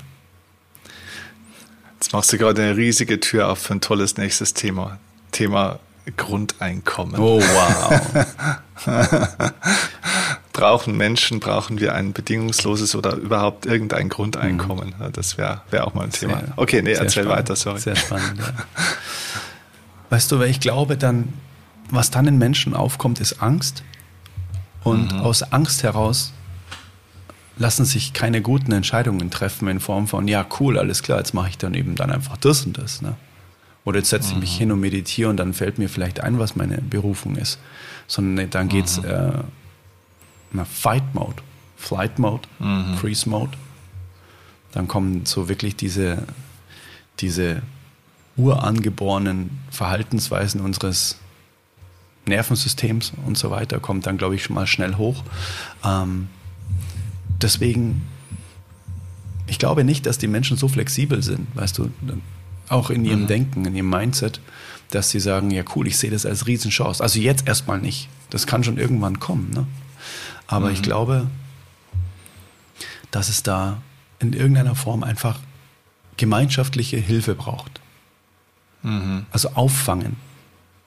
[2.01, 4.99] Jetzt machst du gerade eine riesige Tür auf für ein tolles nächstes Thema.
[5.33, 5.81] Thema
[6.17, 7.21] Grundeinkommen.
[7.21, 8.27] Oh, wow.
[10.55, 14.95] brauchen Menschen, brauchen wir ein bedingungsloses oder überhaupt irgendein Grundeinkommen?
[14.99, 15.13] Mhm.
[15.13, 16.39] Das wäre wär auch mal ein Thema.
[16.39, 17.81] Sehr, okay, nee, erzähl spannend, weiter, sorry.
[17.81, 18.47] Sehr spannend, ja.
[20.11, 21.35] Weißt du, weil ich glaube dann,
[21.91, 23.83] was dann in Menschen aufkommt, ist Angst.
[24.83, 25.21] Und mhm.
[25.21, 26.33] aus Angst heraus
[27.61, 31.51] lassen sich keine guten Entscheidungen treffen in Form von, ja, cool, alles klar, jetzt mache
[31.51, 33.03] ich dann eben dann einfach das und das.
[33.03, 33.17] Ne?
[33.85, 34.59] Oder jetzt setze ich mich mhm.
[34.59, 37.59] hin und meditiere und dann fällt mir vielleicht ein, was meine Berufung ist.
[38.07, 39.09] Sondern dann geht es mhm.
[39.11, 39.33] äh,
[40.53, 41.37] nach Fight Mode,
[41.77, 42.97] Flight Mode, mhm.
[42.97, 43.53] Freeze Mode.
[44.73, 46.23] Dann kommen so wirklich diese,
[47.19, 47.61] diese
[48.39, 51.19] urangeborenen Verhaltensweisen unseres
[52.25, 55.23] Nervensystems und so weiter, kommt dann, glaube ich, schon mal schnell hoch.
[55.85, 56.29] Ähm,
[57.43, 58.03] deswegen,
[59.47, 61.91] ich glaube nicht, dass die Menschen so flexibel sind, weißt du,
[62.69, 63.27] auch in ihrem mhm.
[63.27, 64.41] Denken, in ihrem Mindset,
[64.91, 67.03] dass sie sagen, ja cool, ich sehe das als Riesenchance.
[67.03, 68.09] Also jetzt erstmal nicht.
[68.31, 69.51] Das kann schon irgendwann kommen.
[69.51, 69.67] Ne?
[70.47, 70.75] Aber mhm.
[70.75, 71.27] ich glaube,
[73.11, 73.83] dass es da
[74.19, 75.39] in irgendeiner Form einfach
[76.17, 77.81] gemeinschaftliche Hilfe braucht.
[78.83, 79.27] Mhm.
[79.31, 80.17] Also auffangen.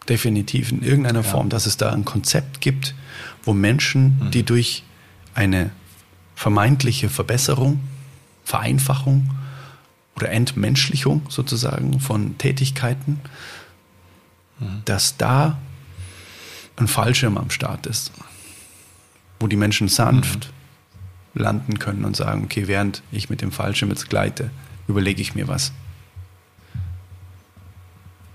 [0.07, 1.29] Definitiv in irgendeiner ja.
[1.29, 2.93] Form, dass es da ein Konzept gibt,
[3.43, 4.31] wo Menschen, mhm.
[4.31, 4.83] die durch
[5.33, 5.71] eine
[6.35, 7.79] vermeintliche Verbesserung,
[8.43, 9.29] Vereinfachung
[10.15, 13.19] oder Entmenschlichung sozusagen von Tätigkeiten,
[14.59, 14.81] mhm.
[14.85, 15.57] dass da
[16.75, 18.11] ein Fallschirm am Start ist,
[19.39, 20.51] wo die Menschen sanft
[21.33, 21.41] mhm.
[21.41, 24.49] landen können und sagen, okay, während ich mit dem Fallschirm jetzt gleite,
[24.87, 25.71] überlege ich mir was.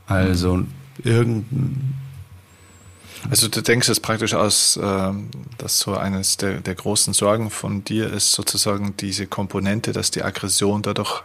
[0.06, 0.68] Also mhm.
[1.04, 1.94] irgendein
[3.30, 7.84] also du denkst es praktisch aus, ähm, dass so eines der, der großen Sorgen von
[7.84, 11.22] dir ist sozusagen diese Komponente, dass die Aggression dadurch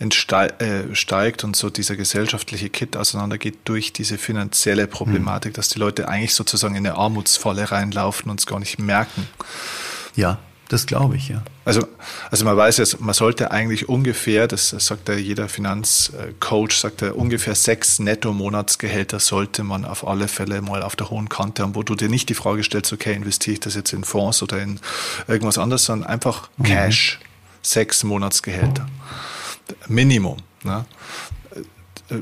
[0.00, 5.56] äh, steigt und so dieser gesellschaftliche Kit auseinandergeht durch diese finanzielle Problematik, mhm.
[5.56, 9.28] dass die Leute eigentlich sozusagen in eine Armutsfalle reinlaufen und es gar nicht merken.
[10.16, 10.38] Ja,
[10.68, 11.42] das glaube ich, ja.
[11.64, 11.86] Also,
[12.30, 17.16] also man weiß jetzt, man sollte eigentlich ungefähr, das sagt ja jeder Finanzcoach, sagt er,
[17.16, 21.82] ungefähr sechs Netto-Monatsgehälter sollte man auf alle Fälle mal auf der hohen Kante haben, wo
[21.82, 24.80] du dir nicht die Frage stellst, okay, investiere ich das jetzt in Fonds oder in
[25.28, 26.64] irgendwas anderes, sondern einfach mhm.
[26.64, 27.20] Cash,
[27.62, 28.86] sechs Monatsgehälter.
[29.88, 30.38] Minimum.
[30.62, 30.86] Ne?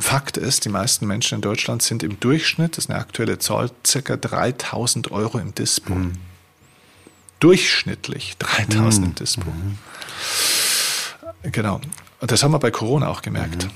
[0.01, 3.71] Fakt ist, die meisten Menschen in Deutschland sind im Durchschnitt, das ist eine aktuelle Zahl,
[3.83, 4.17] ca.
[4.17, 5.95] 3000 Euro im Dispo.
[5.95, 6.13] Mhm
[7.43, 9.15] durchschnittlich 3000 mhm.
[9.17, 9.51] Dispo.
[9.51, 9.79] Mhm.
[11.51, 11.81] Genau.
[12.21, 13.65] Und das haben wir bei Corona auch gemerkt.
[13.65, 13.71] Mhm.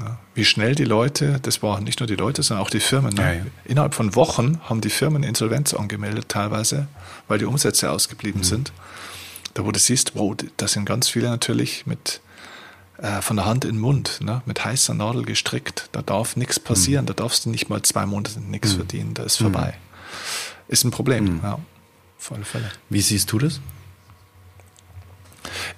[0.00, 3.14] Ja, wie schnell die Leute, das waren nicht nur die Leute, sondern auch die Firmen.
[3.14, 3.22] Ne?
[3.22, 3.44] Ja, ja.
[3.64, 6.88] Innerhalb von Wochen haben die Firmen Insolvenz angemeldet, teilweise,
[7.28, 8.44] weil die Umsätze ausgeblieben mhm.
[8.44, 8.72] sind.
[9.52, 12.20] Da wo du siehst, wow, da sind ganz viele natürlich mit
[12.98, 14.42] äh, von der Hand in den Mund, ne?
[14.46, 15.90] mit heißer Nadel gestrickt.
[15.92, 17.08] Da darf nichts passieren, mhm.
[17.08, 18.76] da darfst du nicht mal zwei Monate nichts mhm.
[18.76, 19.74] verdienen, da ist vorbei.
[20.68, 21.40] Ist ein Problem.
[21.42, 21.58] Ja
[22.24, 22.70] auf alle Fälle.
[22.88, 23.60] Wie siehst du das?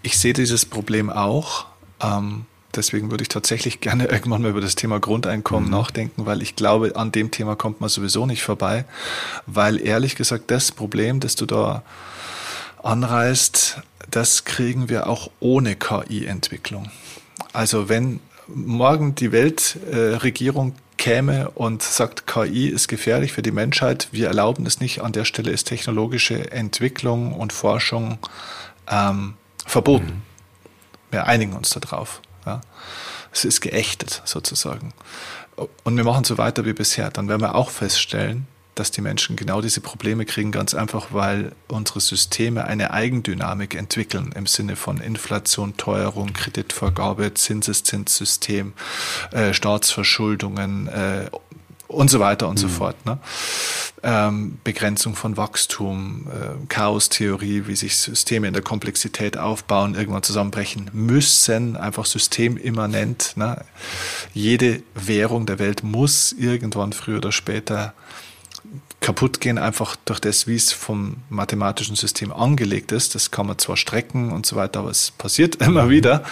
[0.02, 1.66] Ich sehe dieses Problem auch.
[2.00, 5.74] Ähm, deswegen würde ich tatsächlich gerne irgendwann mal über das Thema Grundeinkommen mhm.
[5.74, 8.84] nachdenken, weil ich glaube, an dem Thema kommt man sowieso nicht vorbei.
[9.46, 11.82] Weil ehrlich gesagt, das Problem, das du da
[12.82, 16.92] anreißt, das kriegen wir auch ohne KI-Entwicklung.
[17.52, 24.28] Also wenn morgen die Weltregierung käme und sagt, KI ist gefährlich für die Menschheit, wir
[24.28, 28.18] erlauben es nicht, an der Stelle ist technologische Entwicklung und Forschung
[28.90, 29.34] ähm,
[29.64, 30.06] verboten.
[30.06, 30.22] Mhm.
[31.10, 32.20] Wir einigen uns darauf.
[32.44, 32.60] Ja.
[33.32, 34.92] Es ist geächtet sozusagen.
[35.84, 37.10] Und wir machen so weiter wie bisher.
[37.10, 38.46] Dann werden wir auch feststellen,
[38.76, 44.32] dass die Menschen genau diese Probleme kriegen, ganz einfach, weil unsere Systeme eine Eigendynamik entwickeln
[44.36, 48.74] im Sinne von Inflation, Teuerung, Kreditvergabe, Zinseszinssystem,
[49.32, 51.30] äh, Staatsverschuldungen äh,
[51.88, 52.62] und so weiter und mhm.
[52.62, 53.06] so fort.
[53.06, 53.18] Ne?
[54.02, 60.90] Ähm, Begrenzung von Wachstum, äh, Chaostheorie, wie sich Systeme in der Komplexität aufbauen, irgendwann zusammenbrechen
[60.92, 63.32] müssen, einfach systemimmanent.
[63.36, 63.64] Ne?
[64.34, 67.94] Jede Währung der Welt muss irgendwann früher oder später
[69.00, 73.14] kaputt gehen, einfach durch das, wie es vom mathematischen System angelegt ist.
[73.14, 76.24] Das kann man zwar strecken und so weiter, aber es passiert immer wieder.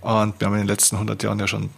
[0.00, 1.70] Und wir haben in den letzten 100 Jahren ja schon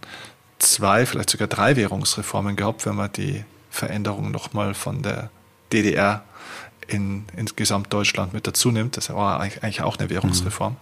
[0.59, 5.31] zwei, vielleicht sogar drei Währungsreformen gehabt, wenn man die Veränderung nochmal von der
[5.71, 6.23] DDR
[6.87, 8.97] in, insgesamt Deutschland mit dazu nimmt.
[8.97, 10.73] Das war eigentlich auch eine Währungsreform.
[10.73, 10.77] Mhm.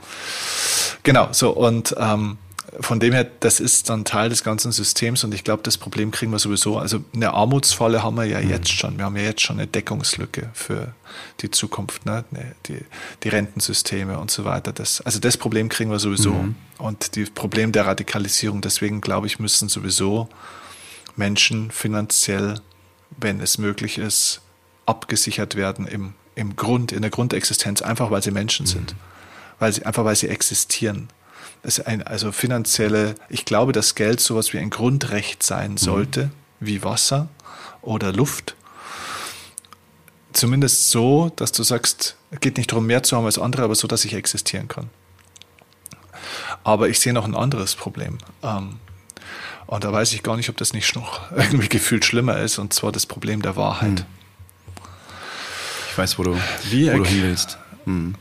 [1.03, 2.37] Genau, so und ähm,
[2.81, 6.11] von dem her, das ist dann Teil des ganzen Systems und ich glaube, das Problem
[6.11, 6.77] kriegen wir sowieso.
[6.77, 8.49] Also eine Armutsfalle haben wir ja mhm.
[8.49, 8.97] jetzt schon.
[8.97, 10.93] Wir haben ja jetzt schon eine Deckungslücke für
[11.41, 12.23] die Zukunft, ne?
[12.67, 12.79] die,
[13.23, 14.71] die Rentensysteme und so weiter.
[14.71, 16.31] Das, also das Problem kriegen wir sowieso.
[16.31, 16.55] Mhm.
[16.77, 20.29] Und das Problem der Radikalisierung, deswegen glaube ich, müssen sowieso
[21.17, 22.61] Menschen finanziell,
[23.17, 24.41] wenn es möglich ist,
[24.85, 28.69] abgesichert werden im, im Grund, in der Grundexistenz, einfach weil sie Menschen mhm.
[28.69, 28.95] sind.
[29.59, 31.18] Weil sie, einfach weil sie existieren ist
[31.85, 35.77] ein, also finanzielle, ich glaube, dass Geld sowas wie ein Grundrecht sein mhm.
[35.77, 36.31] sollte, mhm.
[36.59, 37.29] wie Wasser
[37.81, 38.55] oder Luft.
[40.31, 43.75] Zumindest so, dass du sagst, es geht nicht darum, mehr zu haben als andere, aber
[43.75, 44.89] so, dass ich existieren kann.
[46.63, 48.19] Aber ich sehe noch ein anderes Problem.
[48.43, 48.79] Ähm,
[49.65, 52.73] und da weiß ich gar nicht, ob das nicht noch irgendwie gefühlt schlimmer ist, und
[52.73, 53.91] zwar das Problem der Wahrheit.
[53.91, 54.05] Mhm.
[55.91, 56.37] Ich weiß, wo du,
[56.69, 57.57] Wie wo du hin willst.
[57.85, 58.15] Mhm.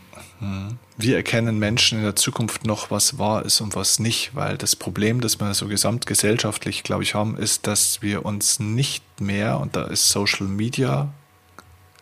[1.01, 4.35] Wie erkennen Menschen in der Zukunft noch, was wahr ist und was nicht?
[4.35, 9.05] Weil das Problem, das wir so gesamtgesellschaftlich, glaube ich, haben, ist, dass wir uns nicht
[9.21, 11.09] mehr, und da ist Social Media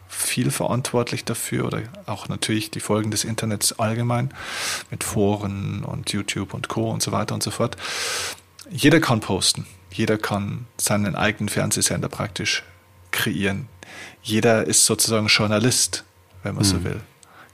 [0.09, 4.33] viel verantwortlich dafür oder auch natürlich die Folgen des Internets allgemein
[4.91, 6.91] mit Foren und YouTube und Co.
[6.91, 7.77] und so weiter und so fort.
[8.71, 9.67] Jeder kann posten.
[9.93, 12.63] Jeder kann seinen eigenen Fernsehsender praktisch
[13.11, 13.69] kreieren.
[14.23, 16.05] Jeder ist sozusagen Journalist,
[16.43, 16.69] wenn man mhm.
[16.69, 17.01] so will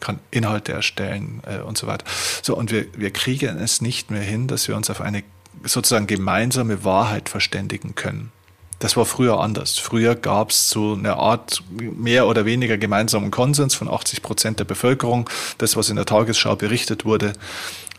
[0.02, 2.04] kann Inhalte erstellen äh, und so weiter.
[2.42, 5.22] So, und wir, wir kriegen es nicht mehr hin, dass wir uns auf eine
[5.64, 8.32] sozusagen gemeinsame Wahrheit verständigen können.
[8.80, 9.78] Das war früher anders.
[9.78, 14.64] Früher gab es so eine Art mehr oder weniger gemeinsamen Konsens von 80 Prozent der
[14.64, 15.30] Bevölkerung.
[15.58, 17.32] Das, was in der Tagesschau berichtet wurde,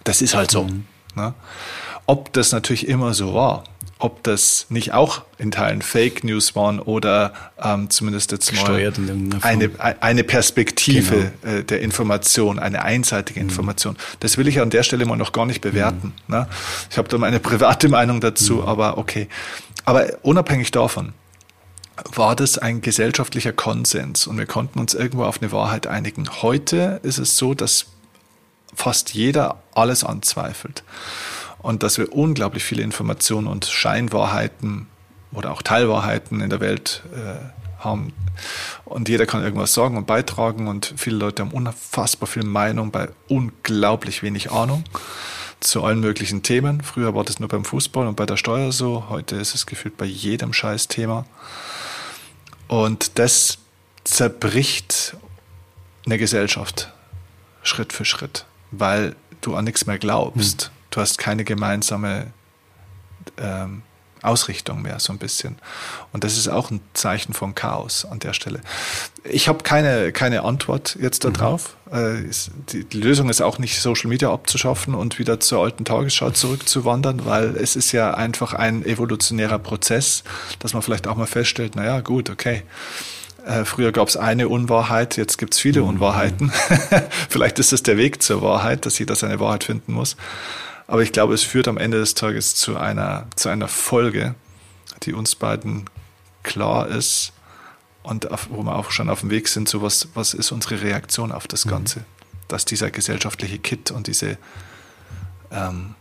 [0.03, 0.65] das ist halt so.
[0.65, 0.85] Mhm.
[1.15, 1.33] Ne?
[2.05, 3.63] Ob das natürlich immer so war,
[4.03, 7.33] ob das nicht auch in Teilen Fake News waren oder
[7.63, 8.91] ähm, zumindest jetzt mal
[9.41, 9.69] eine,
[10.01, 11.55] eine Perspektive genau.
[11.55, 13.47] äh, der Information, eine einseitige mhm.
[13.47, 13.95] Information.
[14.19, 16.13] Das will ich an der Stelle mal noch gar nicht bewerten.
[16.27, 16.35] Mhm.
[16.35, 16.47] Ne?
[16.91, 18.63] Ich habe da meine private Meinung dazu, mhm.
[18.63, 19.29] aber okay.
[19.85, 21.13] Aber unabhängig davon
[22.13, 26.27] war das ein gesellschaftlicher Konsens und wir konnten uns irgendwo auf eine Wahrheit einigen.
[26.41, 27.85] Heute ist es so, dass
[28.75, 30.83] fast jeder alles anzweifelt
[31.63, 34.87] und dass wir unglaublich viele Informationen und Scheinwahrheiten
[35.31, 38.13] oder auch Teilwahrheiten in der Welt äh, haben.
[38.85, 43.09] Und jeder kann irgendwas sagen und beitragen und viele Leute haben unfassbar viel Meinung bei
[43.29, 44.83] unglaublich wenig Ahnung
[45.61, 46.83] zu allen möglichen Themen.
[46.83, 49.95] Früher war das nur beim Fußball und bei der Steuer so, heute ist es gefühlt
[49.95, 51.25] bei jedem Scheißthema.
[52.67, 53.59] Und das
[54.03, 55.15] zerbricht
[56.05, 56.91] eine Gesellschaft
[57.61, 60.71] Schritt für Schritt, weil du an nichts mehr glaubst.
[60.75, 62.27] Mhm du hast keine gemeinsame
[63.37, 63.81] ähm,
[64.23, 65.57] Ausrichtung mehr, so ein bisschen.
[66.13, 68.61] Und das ist auch ein Zeichen von Chaos an der Stelle.
[69.25, 71.75] Ich habe keine, keine Antwort jetzt darauf.
[71.91, 71.97] Mhm.
[71.97, 72.31] Äh,
[72.71, 77.25] die, die, Lösung ist auch nicht, Social Media abzuschaffen und wieder zur alten Tagesschau zurückzuwandern,
[77.25, 80.23] weil es ist ja einfach ein evolutionärer Prozess,
[80.59, 82.63] dass man vielleicht auch mal feststellt, naja, gut, okay.
[83.45, 85.89] Äh, früher gab es eine Unwahrheit, jetzt gibt es viele mhm.
[85.89, 86.51] Unwahrheiten.
[87.29, 90.15] vielleicht ist es der Weg zur Wahrheit, dass jeder seine Wahrheit finden muss.
[90.87, 94.35] Aber ich glaube, es führt am Ende des Tages zu einer, zu einer Folge,
[95.03, 95.89] die uns beiden
[96.43, 97.31] klar ist
[98.03, 100.81] und auf, wo wir auch schon auf dem Weg sind, so was, was ist unsere
[100.81, 101.69] Reaktion auf das mhm.
[101.69, 101.99] Ganze?
[101.99, 102.05] Mhm.
[102.49, 104.37] Dass dieser gesellschaftliche Kit und diese,
[105.51, 105.95] ähm,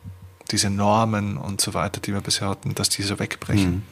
[0.51, 3.71] diese Normen und so weiter, die wir bisher hatten, dass diese wegbrechen.
[3.71, 3.83] Mhm.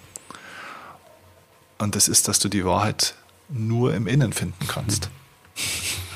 [1.78, 3.14] Und das ist, dass du die Wahrheit
[3.49, 5.07] nur im Innen finden kannst.
[5.07, 5.20] Mhm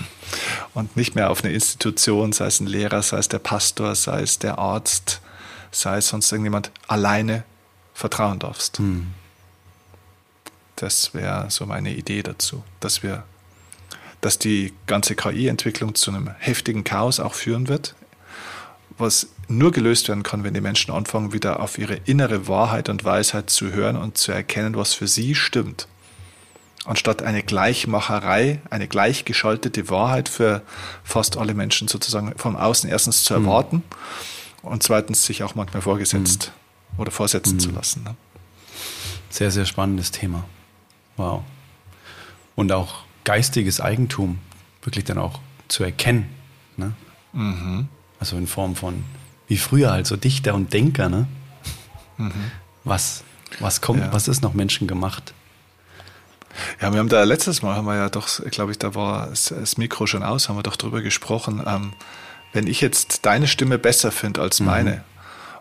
[0.74, 4.20] und nicht mehr auf eine Institution, sei es ein Lehrer, sei es der Pastor, sei
[4.22, 5.20] es der Arzt,
[5.70, 7.44] sei es sonst irgendjemand, alleine
[7.94, 8.78] vertrauen darfst.
[8.78, 9.12] Hm.
[10.76, 13.22] Das wäre so meine Idee dazu, dass wir,
[14.20, 17.94] dass die ganze KI-Entwicklung zu einem heftigen Chaos auch führen wird,
[18.98, 23.04] was nur gelöst werden kann, wenn die Menschen anfangen, wieder auf ihre innere Wahrheit und
[23.04, 25.86] Weisheit zu hören und zu erkennen, was für sie stimmt
[26.84, 30.62] anstatt eine Gleichmacherei, eine gleichgeschaltete Wahrheit für
[31.02, 33.44] fast alle Menschen sozusagen von außen erstens zu mhm.
[33.46, 34.68] erwarten mhm.
[34.68, 36.52] und zweitens sich auch manchmal vorgesetzt
[36.92, 37.00] mhm.
[37.00, 37.60] oder vorsetzen mhm.
[37.60, 38.04] zu lassen.
[38.04, 38.14] Ne?
[39.30, 40.44] Sehr, sehr spannendes Thema.
[41.16, 41.42] Wow.
[42.54, 44.38] Und auch geistiges Eigentum
[44.82, 46.28] wirklich dann auch zu erkennen.
[46.76, 46.92] Ne?
[47.32, 47.88] Mhm.
[48.20, 49.04] Also in Form von,
[49.48, 51.26] wie früher halt so Dichter und Denker, ne?
[52.16, 52.32] Mhm.
[52.84, 53.24] Was,
[53.60, 54.12] was kommt, ja.
[54.12, 55.34] was ist noch menschengemacht?
[56.80, 59.76] Ja, wir haben da letztes Mal haben wir ja doch, glaube ich, da war das
[59.76, 61.62] Mikro schon aus, haben wir doch drüber gesprochen.
[61.66, 61.92] Ähm,
[62.52, 64.66] wenn ich jetzt deine Stimme besser finde als mhm.
[64.66, 65.04] meine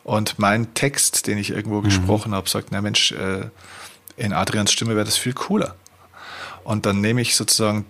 [0.03, 1.85] und mein Text, den ich irgendwo mhm.
[1.85, 3.49] gesprochen habe, sagt, na Mensch, äh,
[4.15, 5.75] in Adrians Stimme wäre das viel cooler.
[6.63, 7.85] Und dann nehme ich sozusagen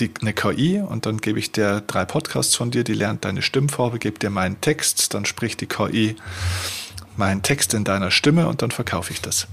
[0.00, 3.42] die, eine KI und dann gebe ich dir drei Podcasts von dir, die lernt deine
[3.42, 6.16] Stimmfarbe, gebe dir meinen Text, dann spricht die KI
[7.16, 9.46] meinen Text in deiner Stimme und dann verkaufe ich das.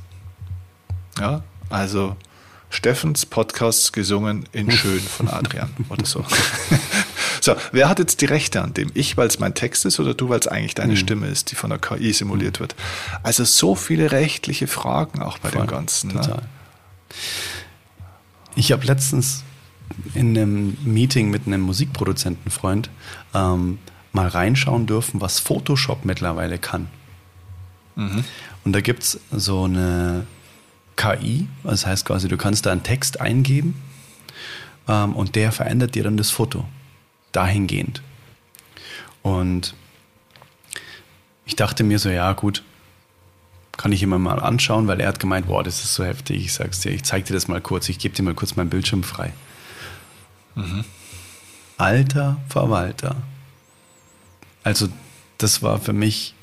[1.19, 2.15] Ja, also
[2.71, 6.25] Steffens Podcast gesungen in Schön von Adrian oder so.
[7.41, 8.89] so, wer hat jetzt die Rechte an dem?
[8.93, 10.97] Ich, weil es mein Text ist oder du, weil es eigentlich deine mhm.
[10.97, 12.75] Stimme ist, die von der KI simuliert wird?
[13.23, 16.07] Also so viele rechtliche Fragen auch bei Voll, dem Ganzen.
[16.07, 16.13] Ne?
[16.21, 16.37] Total.
[16.37, 16.43] Ne?
[18.55, 19.43] Ich habe letztens
[20.13, 22.89] in einem Meeting mit einem Musikproduzentenfreund
[23.33, 23.79] ähm,
[24.13, 26.87] mal reinschauen dürfen, was Photoshop mittlerweile kann.
[27.95, 28.23] Mhm.
[28.63, 30.25] Und da gibt es so eine
[30.95, 33.81] KI, das heißt quasi, du kannst da einen Text eingeben
[34.87, 36.65] ähm, und der verändert dir dann das Foto
[37.31, 38.01] dahingehend.
[39.21, 39.75] Und
[41.45, 42.63] ich dachte mir so, ja gut,
[43.77, 46.45] kann ich immer mal anschauen, weil er hat gemeint, boah, das ist so heftig.
[46.45, 48.69] Ich sag's dir, ich zeig dir das mal kurz, ich gebe dir mal kurz meinen
[48.69, 49.33] Bildschirm frei.
[50.55, 50.85] Mhm.
[51.77, 53.15] Alter Verwalter.
[54.63, 54.89] Also,
[55.39, 56.35] das war für mich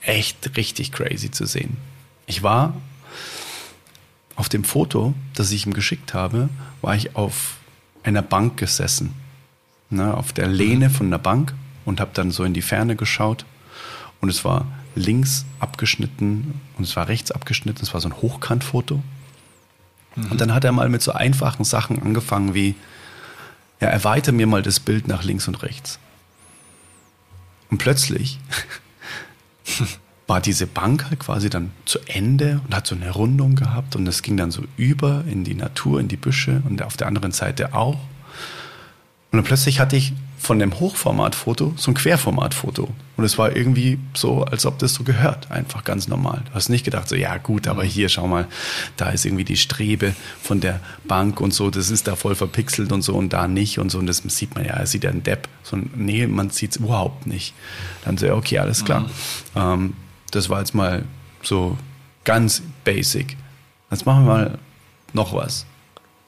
[0.00, 1.76] echt richtig crazy zu sehen.
[2.26, 2.74] Ich war
[4.38, 6.48] auf dem Foto, das ich ihm geschickt habe,
[6.80, 7.56] war ich auf
[8.04, 9.12] einer Bank gesessen.
[9.90, 13.46] Ne, auf der Lehne von der Bank und habe dann so in die Ferne geschaut.
[14.20, 17.82] Und es war links abgeschnitten und es war rechts abgeschnitten.
[17.82, 19.02] Es war so ein Hochkantfoto.
[20.14, 20.26] Mhm.
[20.30, 22.76] Und dann hat er mal mit so einfachen Sachen angefangen wie,
[23.80, 25.98] ja, erweiter mir mal das Bild nach links und rechts.
[27.70, 28.38] Und plötzlich
[30.28, 34.06] war diese Bank halt quasi dann zu Ende und hat so eine Rundung gehabt und
[34.06, 37.32] es ging dann so über in die Natur, in die Büsche und auf der anderen
[37.32, 37.98] Seite auch.
[39.30, 42.88] Und dann plötzlich hatte ich von dem Hochformatfoto so ein Querformatfoto.
[43.16, 46.42] Und es war irgendwie so, als ob das so gehört, einfach ganz normal.
[46.46, 47.88] Du hast nicht gedacht, so, ja gut, aber mhm.
[47.88, 48.46] hier, schau mal,
[48.96, 52.92] da ist irgendwie die Strebe von der Bank und so, das ist da voll verpixelt
[52.92, 53.98] und so und da nicht und so.
[53.98, 55.48] Und das sieht man ja, es sieht ja ein Depp.
[55.62, 57.54] So, nee, man sieht es überhaupt nicht.
[58.04, 59.00] Dann so, okay, alles klar.
[59.00, 59.06] Mhm.
[59.56, 59.94] Ähm,
[60.30, 61.04] das war jetzt mal
[61.42, 61.76] so
[62.24, 63.36] ganz basic.
[63.90, 64.58] Jetzt machen wir mal
[65.12, 65.66] noch was.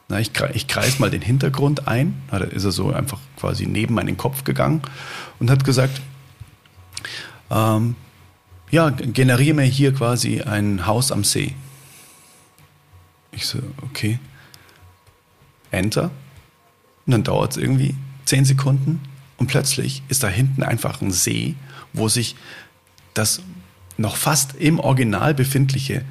[0.08, 2.20] Na, ich, ich kreis mal den Hintergrund ein.
[2.30, 4.82] Da ist er so einfach quasi neben meinen Kopf gegangen
[5.38, 6.00] und hat gesagt,
[7.50, 7.96] ähm,
[8.70, 11.54] ja, generiere mir hier quasi ein Haus am See.
[13.32, 14.18] Ich so, okay.
[15.70, 16.10] Enter.
[17.06, 17.94] Und dann dauert es irgendwie
[18.24, 19.00] zehn Sekunden
[19.38, 21.54] und plötzlich ist da hinten einfach ein See,
[21.92, 22.36] wo sich
[23.14, 23.42] das
[24.00, 26.02] noch fast im Original befindliche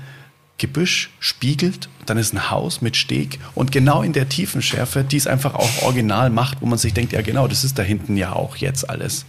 [0.59, 5.27] Gebüsch spiegelt, dann ist ein Haus mit Steg und genau in der Tiefenschärfe, die es
[5.27, 8.33] einfach auch original macht, wo man sich denkt, ja genau, das ist da hinten ja
[8.33, 9.25] auch jetzt alles.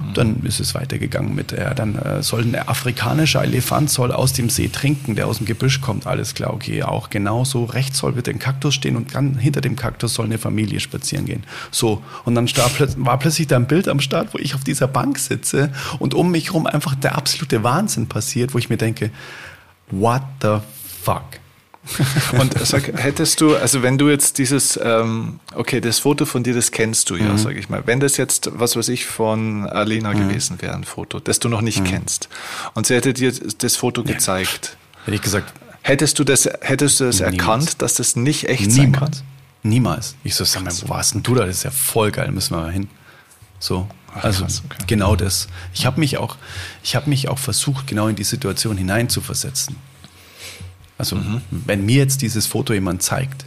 [0.00, 0.14] Mhm.
[0.14, 4.50] Dann ist es weitergegangen mit, ja, dann äh, soll ein afrikanischer Elefant soll aus dem
[4.50, 7.64] See trinken, der aus dem Gebüsch kommt, alles klar, okay, auch genauso.
[7.64, 11.26] Rechts soll bitte ein Kaktus stehen und dann hinter dem Kaktus soll eine Familie spazieren
[11.26, 11.44] gehen.
[11.70, 12.48] So, und dann
[12.96, 16.30] war plötzlich da ein Bild am Start, wo ich auf dieser Bank sitze und um
[16.30, 19.10] mich herum einfach der absolute Wahnsinn passiert, wo ich mir denke,
[19.90, 20.58] what the
[21.02, 21.24] fuck?
[22.38, 26.54] Und sag, hättest du, also wenn du jetzt dieses, ähm, okay, das Foto von dir,
[26.54, 27.38] das kennst du ja, mhm.
[27.38, 27.82] sag ich mal.
[27.86, 30.28] Wenn das jetzt, was weiß ich, von Alena mhm.
[30.28, 31.84] gewesen wäre, ein Foto, das du noch nicht mhm.
[31.84, 32.28] kennst,
[32.74, 34.14] und sie hätte dir das Foto ja.
[34.14, 34.76] gezeigt.
[35.04, 35.52] Hätte ich gesagt.
[35.82, 38.76] Hättest du das, hättest du das erkannt, dass das nicht echt Niemals.
[38.76, 39.10] sein kann?
[39.62, 40.16] Niemals.
[40.24, 41.46] Ich so, sag mal, wo warst denn du da?
[41.46, 42.88] Das ist ja voll geil, müssen wir mal hin.
[43.60, 43.86] So.
[44.22, 44.84] Also krass, okay.
[44.86, 45.48] genau das.
[45.74, 46.36] Ich habe mich auch,
[46.82, 49.76] ich habe mich auch versucht, genau in die Situation hineinzuversetzen.
[50.98, 51.42] Also mhm.
[51.50, 53.44] wenn mir jetzt dieses Foto jemand zeigt,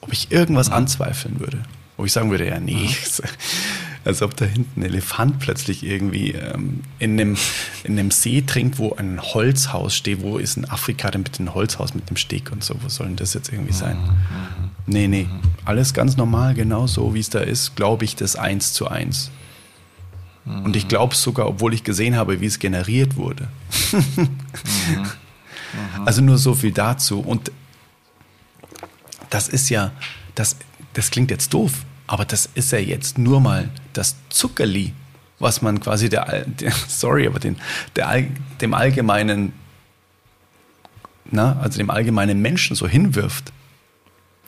[0.00, 0.74] ob ich irgendwas mhm.
[0.74, 1.62] anzweifeln würde,
[1.96, 3.24] wo ich sagen würde, ja nee, mhm.
[4.04, 7.36] als ob da hinten ein Elefant plötzlich irgendwie ähm, in, einem,
[7.84, 10.22] in einem See trinkt, wo ein Holzhaus steht.
[10.22, 12.74] Wo ist in Afrika denn bitte ein Holzhaus mit dem Steg und so?
[12.82, 13.96] Wo soll denn das jetzt irgendwie sein?
[13.96, 14.04] Mhm.
[14.04, 14.70] mhm.
[14.84, 15.40] Nee, nee, mhm.
[15.64, 19.30] alles ganz normal, genau so wie es da ist, glaube ich das eins zu eins.
[20.44, 20.64] Mhm.
[20.64, 23.48] Und ich glaube sogar, obwohl ich gesehen habe, wie es generiert wurde.
[23.92, 24.30] mhm.
[25.72, 26.06] Mhm.
[26.06, 27.20] Also nur so viel dazu.
[27.20, 27.50] Und
[29.30, 29.92] das ist ja,
[30.34, 30.56] das,
[30.92, 31.72] das klingt jetzt doof,
[32.06, 34.92] aber das ist ja jetzt nur mal das Zuckerli,
[35.38, 37.56] was man quasi der, der sorry, aber den,
[37.96, 38.24] der,
[38.60, 39.52] dem allgemeinen,
[41.30, 43.52] na, also dem allgemeinen Menschen so hinwirft.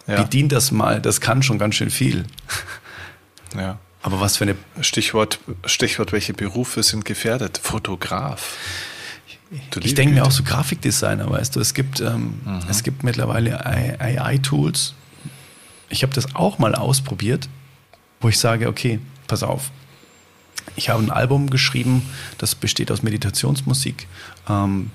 [0.06, 0.22] Ja.
[0.22, 2.26] Bedient das mal, das kann schon ganz schön viel.
[3.56, 3.78] Ja.
[4.04, 4.54] Aber was für eine.
[4.82, 7.58] Stichwort, Stichwort, welche Berufe sind gefährdet?
[7.62, 8.58] Fotograf.
[9.80, 12.60] ich denke mir auch so Grafikdesigner, weißt du, es gibt, ähm, mhm.
[12.68, 14.92] es gibt mittlerweile AI-Tools.
[15.88, 17.48] Ich habe das auch mal ausprobiert,
[18.20, 19.70] wo ich sage, okay, pass auf.
[20.76, 22.02] Ich habe ein Album geschrieben,
[22.36, 24.06] das besteht aus Meditationsmusik.
[24.50, 24.90] Ähm,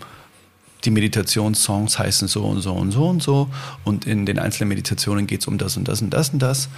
[0.85, 3.49] die Meditationssongs heißen so und so und so und so
[3.83, 6.69] und in den einzelnen Meditationen geht es um das und das und das und das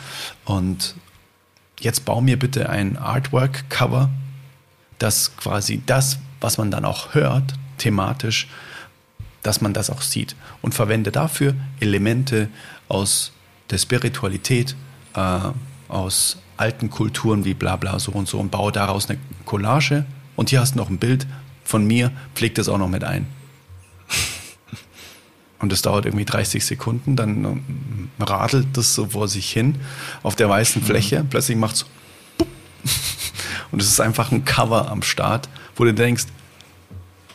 [0.46, 0.96] und
[1.80, 4.10] jetzt bau mir bitte ein Artwork-Cover,
[5.00, 8.48] das quasi das, was man dann auch hört, thematisch,
[9.44, 12.50] dass man das auch sieht und verwende dafür Elemente
[12.88, 13.32] aus
[13.70, 14.76] der Spiritualität,
[15.16, 15.40] äh,
[15.88, 20.06] aus alten Kulturen wie bla bla so und so und baue daraus eine Collage
[20.36, 21.26] und hier hast du noch ein Bild
[21.64, 23.26] von mir, pfleg das auch noch mit ein.
[25.62, 29.76] Und das dauert irgendwie 30 Sekunden, dann ähm, radelt das so vor sich hin
[30.24, 31.24] auf der weißen Fläche.
[31.24, 31.30] Mhm.
[31.30, 31.86] Plötzlich macht es
[33.72, 36.26] und es ist einfach ein Cover am Start, wo du denkst,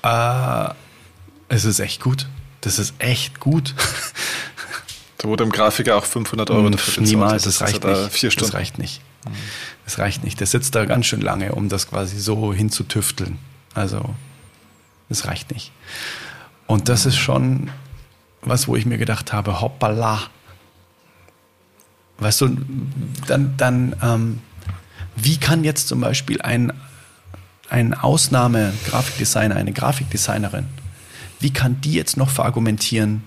[0.02, 0.68] äh,
[1.48, 2.26] es ist echt gut.
[2.62, 3.74] Das ist echt gut.
[5.18, 8.12] Da wurde im Grafiker auch 500 Euro dafür Niemals, das, das reicht nicht.
[8.12, 8.50] Vier Stunden.
[8.50, 9.00] Das reicht nicht.
[9.84, 10.40] Das reicht nicht.
[10.40, 13.38] Der sitzt da ganz schön lange, um das quasi so hinzutüfteln.
[13.74, 14.14] Also,
[15.08, 15.72] das reicht nicht.
[16.66, 17.70] Und das ist schon
[18.46, 20.20] was, wo ich mir gedacht habe, hoppala.
[22.18, 22.56] Weißt du,
[23.26, 24.40] dann, dann ähm,
[25.16, 26.72] wie kann jetzt zum Beispiel ein,
[27.68, 30.66] ein Ausnahme-Grafikdesigner, eine Grafikdesignerin,
[31.40, 33.22] wie kann die jetzt noch verargumentieren,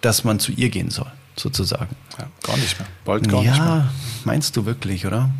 [0.00, 1.94] dass man zu ihr gehen soll, sozusagen?
[2.18, 2.88] Ja, gar nicht mehr.
[3.04, 3.88] Bald gar ja, nicht mehr.
[4.24, 5.30] meinst du wirklich, oder?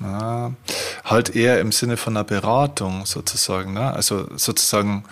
[0.00, 0.52] Ja,
[1.04, 3.72] halt eher im Sinne von einer Beratung sozusagen.
[3.72, 3.92] Ne?
[3.92, 5.04] Also sozusagen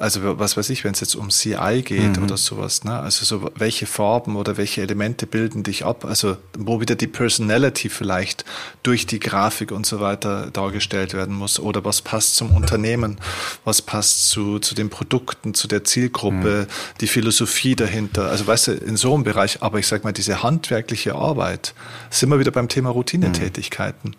[0.00, 2.24] also was weiß ich, wenn es jetzt um CI geht mhm.
[2.24, 2.98] oder sowas, ne?
[2.98, 6.06] Also so welche Farben oder welche Elemente bilden dich ab?
[6.06, 8.46] Also wo wieder die Personality vielleicht
[8.82, 13.18] durch die Grafik und so weiter dargestellt werden muss oder was passt zum Unternehmen,
[13.64, 16.96] was passt zu, zu den Produkten, zu der Zielgruppe, mhm.
[17.02, 18.30] die Philosophie dahinter.
[18.30, 21.74] Also weißt du, in so einem Bereich, aber ich sag mal, diese handwerkliche Arbeit,
[22.08, 24.12] sind wir wieder beim Thema Routinetätigkeiten.
[24.12, 24.16] Mhm.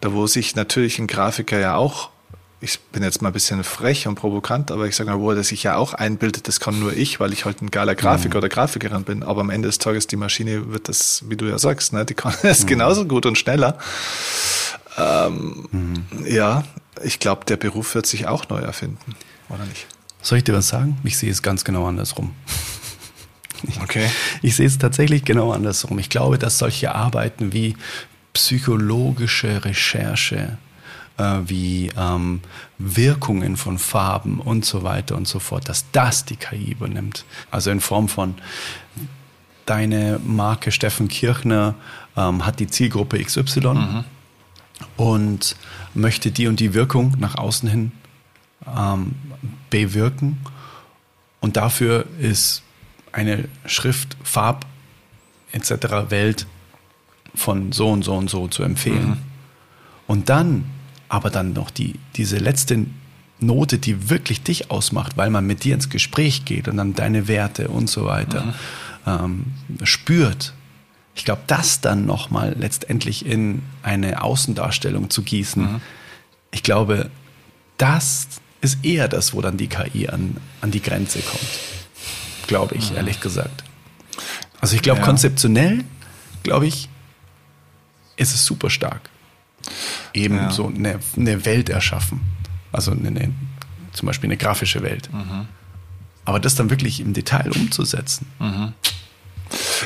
[0.00, 2.11] Da wo sich natürlich ein Grafiker ja auch
[2.62, 5.42] ich bin jetzt mal ein bisschen frech und provokant, aber ich sage mal, wo er
[5.42, 8.38] sich ja auch einbildet, das kann nur ich, weil ich halt ein geiler Grafiker mhm.
[8.38, 9.24] oder Grafikerin bin.
[9.24, 12.14] Aber am Ende des Tages, die Maschine wird das, wie du ja sagst, ne, die
[12.14, 12.68] kann es mhm.
[12.68, 13.78] genauso gut und schneller.
[14.96, 16.06] Ähm, mhm.
[16.24, 16.62] Ja,
[17.02, 19.16] ich glaube, der Beruf wird sich auch neu erfinden,
[19.48, 19.88] oder nicht?
[20.22, 20.98] Soll ich dir was sagen?
[21.02, 22.34] Ich sehe es ganz genau andersrum.
[23.80, 24.10] Okay.
[24.42, 25.96] Ich sehe es tatsächlich genau andersrum.
[26.00, 27.76] Ich glaube, dass solche Arbeiten wie
[28.32, 30.58] psychologische Recherche,
[31.18, 32.40] äh, wie ähm,
[32.78, 37.24] Wirkungen von Farben und so weiter und so fort, dass das die KI übernimmt.
[37.50, 38.34] Also in Form von
[39.66, 41.74] deine Marke Steffen Kirchner
[42.16, 44.04] ähm, hat die Zielgruppe XY mhm.
[44.96, 45.56] und
[45.94, 47.92] möchte die und die Wirkung nach außen hin
[48.66, 49.14] ähm,
[49.70, 50.38] bewirken.
[51.40, 52.62] Und dafür ist
[53.12, 54.66] eine Schrift, Farb
[55.52, 56.10] etc.
[56.10, 56.46] Welt
[57.34, 59.10] von so und so und so zu empfehlen.
[59.10, 59.18] Mhm.
[60.06, 60.64] Und dann
[61.12, 62.86] aber dann noch die, diese letzte
[63.38, 67.28] Note, die wirklich dich ausmacht, weil man mit dir ins Gespräch geht und dann deine
[67.28, 68.54] Werte und so weiter mhm.
[69.06, 69.44] ähm,
[69.84, 70.54] spürt.
[71.14, 75.80] Ich glaube, das dann nochmal letztendlich in eine Außendarstellung zu gießen, mhm.
[76.50, 77.10] ich glaube,
[77.76, 78.28] das
[78.62, 81.58] ist eher das, wo dann die KI an, an die Grenze kommt.
[82.46, 82.96] Glaube ich, mhm.
[82.96, 83.64] ehrlich gesagt.
[84.62, 85.04] Also ich glaube, ja.
[85.04, 85.84] konzeptionell,
[86.42, 86.88] glaube ich,
[88.16, 89.11] ist es super stark
[90.14, 90.50] eben ja.
[90.50, 92.20] so eine, eine, Welt erschaffen.
[92.72, 93.32] Also eine, eine,
[93.92, 95.08] zum Beispiel eine grafische Welt.
[95.12, 95.46] Mhm.
[96.24, 98.26] Aber das dann wirklich im Detail umzusetzen.
[98.38, 98.72] Mhm.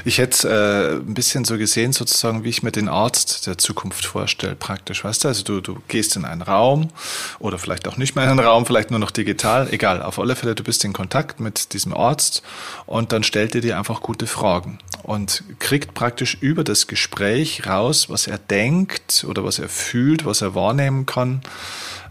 [0.05, 4.05] Ich hätte äh, ein bisschen so gesehen, sozusagen, wie ich mir den Arzt der Zukunft
[4.05, 5.05] vorstelle, praktisch.
[5.05, 6.90] Weißt du, also du, du gehst in einen Raum
[7.38, 10.03] oder vielleicht auch nicht mehr in einen Raum, vielleicht nur noch digital, egal.
[10.03, 12.42] Auf alle Fälle, du bist in Kontakt mit diesem Arzt
[12.86, 18.09] und dann stellt er dir einfach gute Fragen und kriegt praktisch über das Gespräch raus,
[18.09, 21.42] was er denkt oder was er fühlt, was er wahrnehmen kann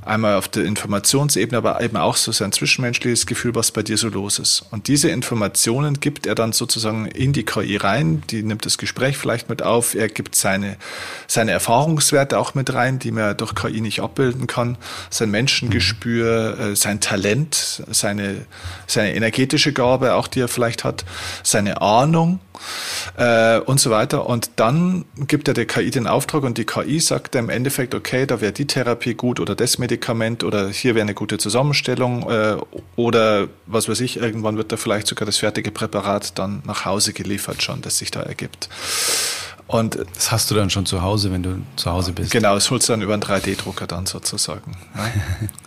[0.06, 4.08] einmal auf der Informationsebene, aber eben auch so sein zwischenmenschliches Gefühl, was bei dir so
[4.08, 4.66] los ist.
[4.72, 9.18] Und diese Informationen gibt er dann sozusagen in die KI rein, die nimmt das Gespräch
[9.18, 10.78] vielleicht mit auf, er gibt seine,
[11.28, 14.78] seine Erfahrungswerte auch mit rein, die man durch KI nicht abbilden kann,
[15.10, 18.45] sein Menschengespür, äh, sein Talent, seine,
[18.88, 21.06] seine energetische Gabe auch, die er vielleicht hat,
[21.43, 22.39] seine Ahnung
[23.18, 24.28] äh, und so weiter.
[24.28, 28.26] Und dann gibt er der KI den Auftrag und die KI sagt im Endeffekt, okay,
[28.26, 32.58] da wäre die Therapie gut oder das Medikament oder hier wäre eine gute Zusammenstellung äh,
[32.95, 37.14] oder was weiß ich, irgendwann wird da vielleicht sogar das fertige Präparat dann nach Hause
[37.14, 38.70] geliefert schon, das sich da ergibt.
[39.68, 42.30] Und das hast du dann schon zu Hause, wenn du zu Hause bist.
[42.32, 44.78] Genau, das holst du dann über einen 3D-Drucker dann sozusagen.
[44.93, 45.11] Ne?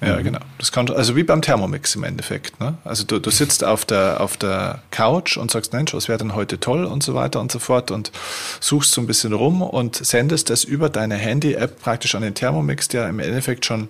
[0.08, 0.38] ja, genau.
[0.56, 2.60] Das kann, also wie beim Thermomix im Endeffekt.
[2.60, 2.78] Ne?
[2.84, 6.36] Also du, du sitzt auf der, auf der Couch und sagst, Mensch, was wäre denn
[6.36, 8.12] heute toll und so weiter und so fort und
[8.60, 12.86] suchst so ein bisschen rum und sendest das über deine Handy-App praktisch an den Thermomix,
[12.86, 13.88] der im Endeffekt schon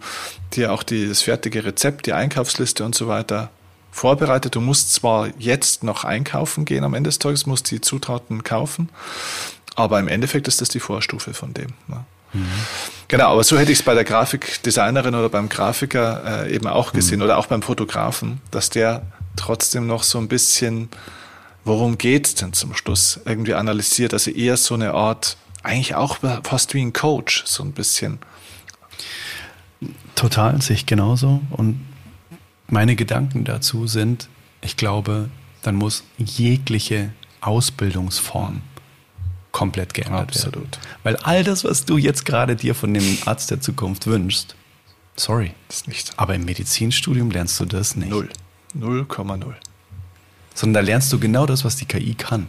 [0.54, 3.50] dir auch die, das fertige Rezept, die Einkaufsliste und so weiter
[3.90, 4.54] vorbereitet.
[4.54, 8.88] Du musst zwar jetzt noch einkaufen gehen am Ende des Tages, musst die Zutaten kaufen,
[9.78, 11.68] aber im Endeffekt ist das die Vorstufe von dem.
[11.86, 12.04] Ne?
[12.32, 12.46] Mhm.
[13.08, 16.92] Genau, aber so hätte ich es bei der Grafikdesignerin oder beim Grafiker äh, eben auch
[16.92, 17.24] gesehen mhm.
[17.24, 19.02] oder auch beim Fotografen, dass der
[19.36, 20.88] trotzdem noch so ein bisschen,
[21.64, 26.74] worum geht's denn zum Schluss, irgendwie analysiert, also eher so eine Art, eigentlich auch fast
[26.74, 28.18] wie ein Coach, so ein bisschen.
[30.14, 31.40] Total, sich genauso.
[31.50, 31.86] Und
[32.66, 34.28] meine Gedanken dazu sind,
[34.60, 35.30] ich glaube,
[35.62, 38.62] dann muss jegliche Ausbildungsform
[39.58, 40.54] komplett geändert Absolut.
[40.54, 40.78] werden.
[41.02, 44.54] Weil all das, was du jetzt gerade dir von dem Arzt der Zukunft wünschst,
[45.16, 45.52] sorry.
[45.66, 46.12] Das ist nicht.
[46.16, 48.08] Aber im Medizinstudium lernst du das nicht.
[48.08, 48.28] Null.
[48.78, 49.54] 0,0.
[50.54, 52.48] Sondern da lernst du genau das, was die KI kann.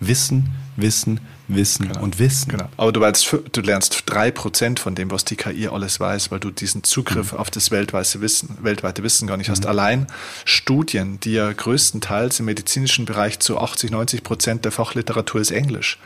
[0.00, 2.02] Wissen, Wissen, Wissen genau.
[2.02, 2.50] und Wissen.
[2.50, 2.68] Genau.
[2.76, 6.40] Aber du, weißt, du lernst drei Prozent von dem, was die KI alles weiß, weil
[6.40, 7.38] du diesen Zugriff mhm.
[7.38, 9.52] auf das weltweite Wissen, weltweite Wissen gar nicht mhm.
[9.52, 9.66] hast.
[9.66, 10.06] Allein
[10.44, 15.98] Studien, die ja größtenteils im medizinischen Bereich zu 80, 90 Prozent der Fachliteratur ist Englisch.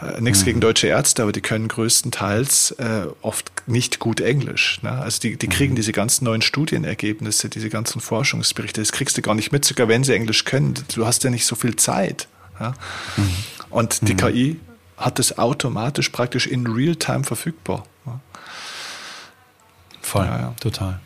[0.00, 0.46] Äh, nichts mhm.
[0.46, 4.80] gegen deutsche Ärzte, aber die können größtenteils äh, oft nicht gut Englisch.
[4.82, 4.90] Ne?
[4.90, 5.76] Also die, die kriegen mhm.
[5.76, 10.04] diese ganzen neuen Studienergebnisse, diese ganzen Forschungsberichte, das kriegst du gar nicht mit, sogar wenn
[10.04, 10.74] sie Englisch können.
[10.94, 12.28] Du hast ja nicht so viel Zeit.
[12.62, 12.74] Ja?
[13.16, 13.34] Mhm.
[13.70, 14.16] Und die mhm.
[14.16, 14.60] KI
[14.96, 17.84] hat es automatisch praktisch in Realtime verfügbar.
[20.00, 20.54] Voll, ja, ja.
[20.60, 21.00] total.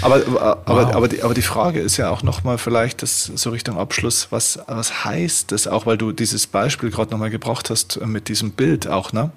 [0.00, 0.94] Aber, aber, wow.
[0.94, 4.58] aber, die, aber die Frage ist ja auch nochmal vielleicht das so Richtung Abschluss, was,
[4.66, 8.86] was heißt das auch, weil du dieses Beispiel gerade nochmal gebracht hast mit diesem Bild
[8.86, 9.30] auch, ne?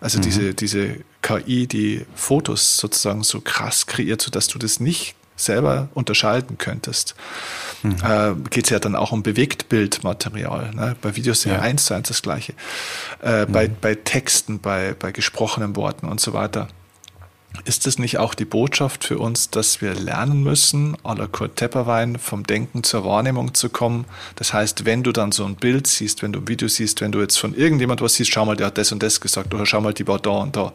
[0.00, 0.22] Also mhm.
[0.22, 6.58] diese, diese KI, die Fotos sozusagen so krass kreiert, sodass du das nicht selber unterscheiden
[6.58, 7.14] könntest,
[7.82, 7.96] mhm.
[8.02, 10.72] äh, geht es ja dann auch um Bewegtbildmaterial.
[10.74, 10.96] Ne?
[11.00, 12.54] Bei Videos ja eins zu eins das Gleiche.
[13.22, 13.52] Äh, mhm.
[13.52, 16.68] bei, bei Texten, bei, bei gesprochenen Worten und so weiter.
[17.64, 22.18] Ist es nicht auch die Botschaft für uns, dass wir lernen müssen, la Kurt Tepperwein,
[22.18, 24.04] vom Denken zur Wahrnehmung zu kommen?
[24.36, 27.12] Das heißt, wenn du dann so ein Bild siehst, wenn du ein Video siehst, wenn
[27.12, 29.64] du jetzt von irgendjemand was siehst, schau mal, der hat das und das gesagt oder
[29.64, 30.72] schau mal, die war da und da,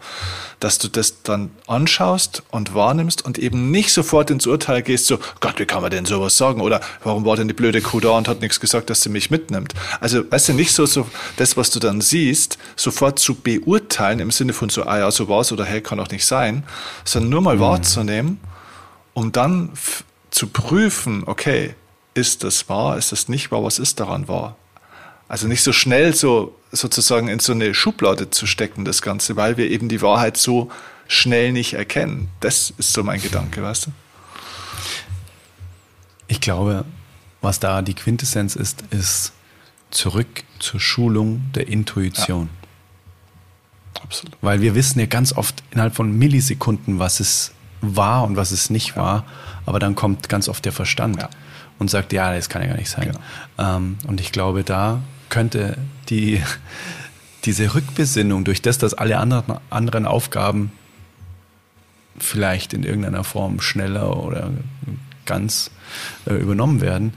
[0.61, 5.19] dass du das dann anschaust und wahrnimmst und eben nicht sofort ins Urteil gehst, so,
[5.41, 6.61] Gott, wie kann man denn sowas sagen?
[6.61, 9.30] Oder warum war denn die blöde Kuh da und hat nichts gesagt, dass sie mich
[9.30, 9.73] mitnimmt?
[9.99, 11.05] Also, weißt du, nicht so, so
[11.36, 15.27] das, was du dann siehst, sofort zu beurteilen im Sinne von so, ah ja, so
[15.27, 16.63] war's oder hey, kann auch nicht sein,
[17.03, 17.61] sondern nur mal mhm.
[17.61, 18.39] wahrzunehmen,
[19.13, 19.72] um dann
[20.32, 21.76] zu prüfen, okay,
[22.13, 24.55] ist das wahr, ist das nicht wahr, was ist daran wahr?
[25.28, 29.57] Also nicht so schnell so sozusagen in so eine Schublade zu stecken, das Ganze, weil
[29.57, 30.70] wir eben die Wahrheit so
[31.07, 32.30] schnell nicht erkennen.
[32.39, 33.91] Das ist so mein Gedanke, weißt du?
[36.28, 36.86] Ich glaube,
[37.41, 39.34] was da die Quintessenz ist, ist
[39.91, 42.49] zurück zur Schulung der Intuition.
[42.51, 42.59] Ja.
[44.04, 44.38] Absolut.
[44.41, 48.70] Weil wir wissen ja ganz oft innerhalb von Millisekunden, was es war und was es
[48.70, 48.97] nicht ja.
[48.97, 49.26] war.
[49.66, 51.30] Aber dann kommt ganz oft der Verstand ja.
[51.78, 53.12] und sagt, ja, das kann ja gar nicht sein.
[53.12, 53.20] Genau.
[53.58, 55.78] Ähm, und ich glaube, da könnte
[56.10, 56.41] die,
[57.45, 60.72] diese Rückbesinnung durch das, dass alle anderen, anderen Aufgaben
[62.18, 64.52] vielleicht in irgendeiner Form schneller oder
[65.26, 65.72] ganz
[66.26, 67.14] äh, übernommen werden,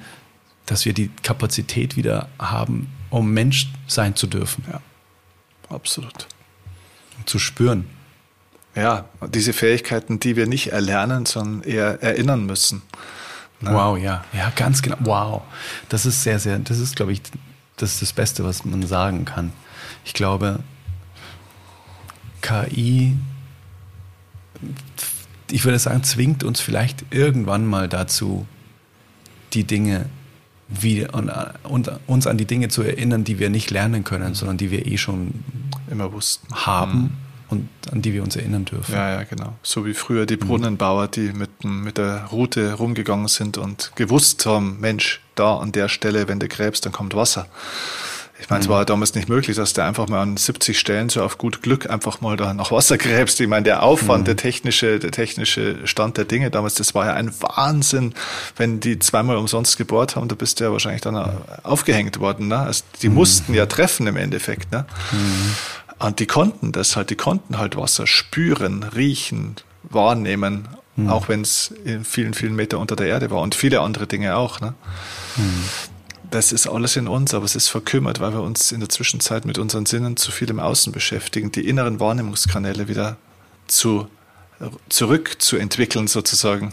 [0.67, 4.65] dass wir die Kapazität wieder haben, um Mensch sein zu dürfen.
[4.71, 4.81] Ja,
[5.75, 6.29] absolut
[7.27, 7.87] zu spüren.
[8.75, 12.83] Ja, diese Fähigkeiten, die wir nicht erlernen, sondern eher erinnern müssen.
[13.61, 13.73] Ne?
[13.73, 14.97] Wow, ja, ja, ganz genau.
[15.01, 15.43] Wow,
[15.89, 17.23] das ist sehr, sehr, das ist, glaube ich,
[17.77, 19.53] das ist das Beste, was man sagen kann.
[20.05, 20.61] Ich glaube,
[22.41, 23.17] KI,
[25.51, 28.47] ich würde sagen, zwingt uns vielleicht irgendwann mal dazu,
[29.53, 30.07] die Dinge
[30.81, 31.31] wie, und,
[31.65, 34.87] und, uns an die Dinge zu erinnern, die wir nicht lernen können, sondern die wir
[34.87, 35.45] eh schon
[35.91, 37.11] immer wussten haben mhm.
[37.49, 38.95] und an die wir uns erinnern dürfen.
[38.95, 39.55] Ja, ja, genau.
[39.63, 40.37] So wie früher die.
[40.37, 45.89] Brunnenbauer, die mit, mit der Route rumgegangen sind und gewusst haben, Mensch, da an der
[45.89, 47.47] Stelle, wenn du gräbst, dann kommt Wasser.
[48.43, 51.23] Ich meine, es war damals nicht möglich, dass du einfach mal an 70 Stellen so
[51.23, 53.41] auf gut Glück einfach mal da nach Wasser gräbst.
[53.41, 54.25] Ich meine, der Aufwand, mhm.
[54.25, 58.15] der technische, der technische Stand der Dinge damals, das war ja ein Wahnsinn,
[58.57, 61.17] wenn die zweimal umsonst gebohrt haben, da bist du ja wahrscheinlich dann
[61.63, 62.49] aufgehängt worden.
[62.49, 62.59] Ne?
[62.59, 63.15] Also die mhm.
[63.15, 64.73] mussten ja treffen im Endeffekt.
[64.73, 64.87] Ne?
[65.13, 65.55] Mhm.
[66.01, 70.67] Und die konnten das halt, die konnten halt Wasser spüren, riechen, wahrnehmen,
[70.97, 71.11] mhm.
[71.11, 74.37] auch wenn es in vielen, vielen Meter unter der Erde war und viele andere Dinge
[74.37, 74.61] auch.
[74.61, 74.75] Ne?
[76.33, 79.45] Das ist alles in uns, aber es ist verkümmert, weil wir uns in der Zwischenzeit
[79.45, 83.19] mit unseren Sinnen zu viel im Außen beschäftigen, die inneren Wahrnehmungskanäle wieder
[83.67, 84.09] zu,
[84.89, 86.73] zurück zu entwickeln sozusagen.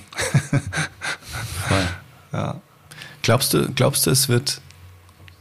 [2.31, 2.61] ja.
[3.21, 4.61] Glaubst du, glaubst du, es wird,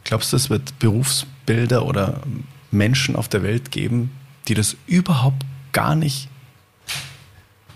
[0.03, 2.21] glaubst du, es wird Berufsbilder oder
[2.73, 4.11] Menschen auf der Welt geben,
[4.49, 6.29] die das überhaupt gar nicht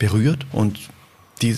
[0.00, 0.80] berührt und
[1.40, 1.56] die,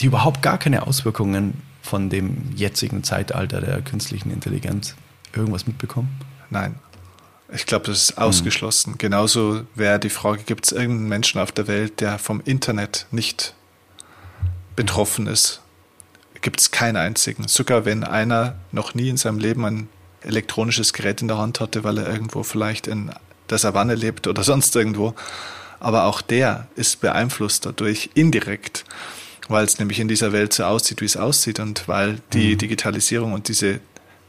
[0.00, 4.94] die überhaupt gar keine Auswirkungen von dem jetzigen Zeitalter der künstlichen Intelligenz
[5.34, 6.20] irgendwas mitbekommen?
[6.50, 6.74] Nein.
[7.50, 8.92] Ich glaube, das ist ausgeschlossen.
[8.92, 8.98] Mhm.
[8.98, 13.54] Genauso wäre die Frage, gibt es irgendeinen Menschen auf der Welt, der vom Internet nicht
[14.76, 15.62] betroffen ist?
[16.42, 17.48] Gibt es keinen einzigen.
[17.48, 19.88] Sogar wenn einer noch nie in seinem Leben ein
[20.20, 23.10] elektronisches Gerät in der Hand hatte, weil er irgendwo vielleicht in
[23.48, 25.14] der Savanne lebt oder sonst irgendwo.
[25.80, 28.84] Aber auch der ist beeinflusst dadurch indirekt,
[29.48, 32.58] weil es nämlich in dieser Welt so aussieht, wie es aussieht und weil die mhm.
[32.58, 33.80] Digitalisierung und diese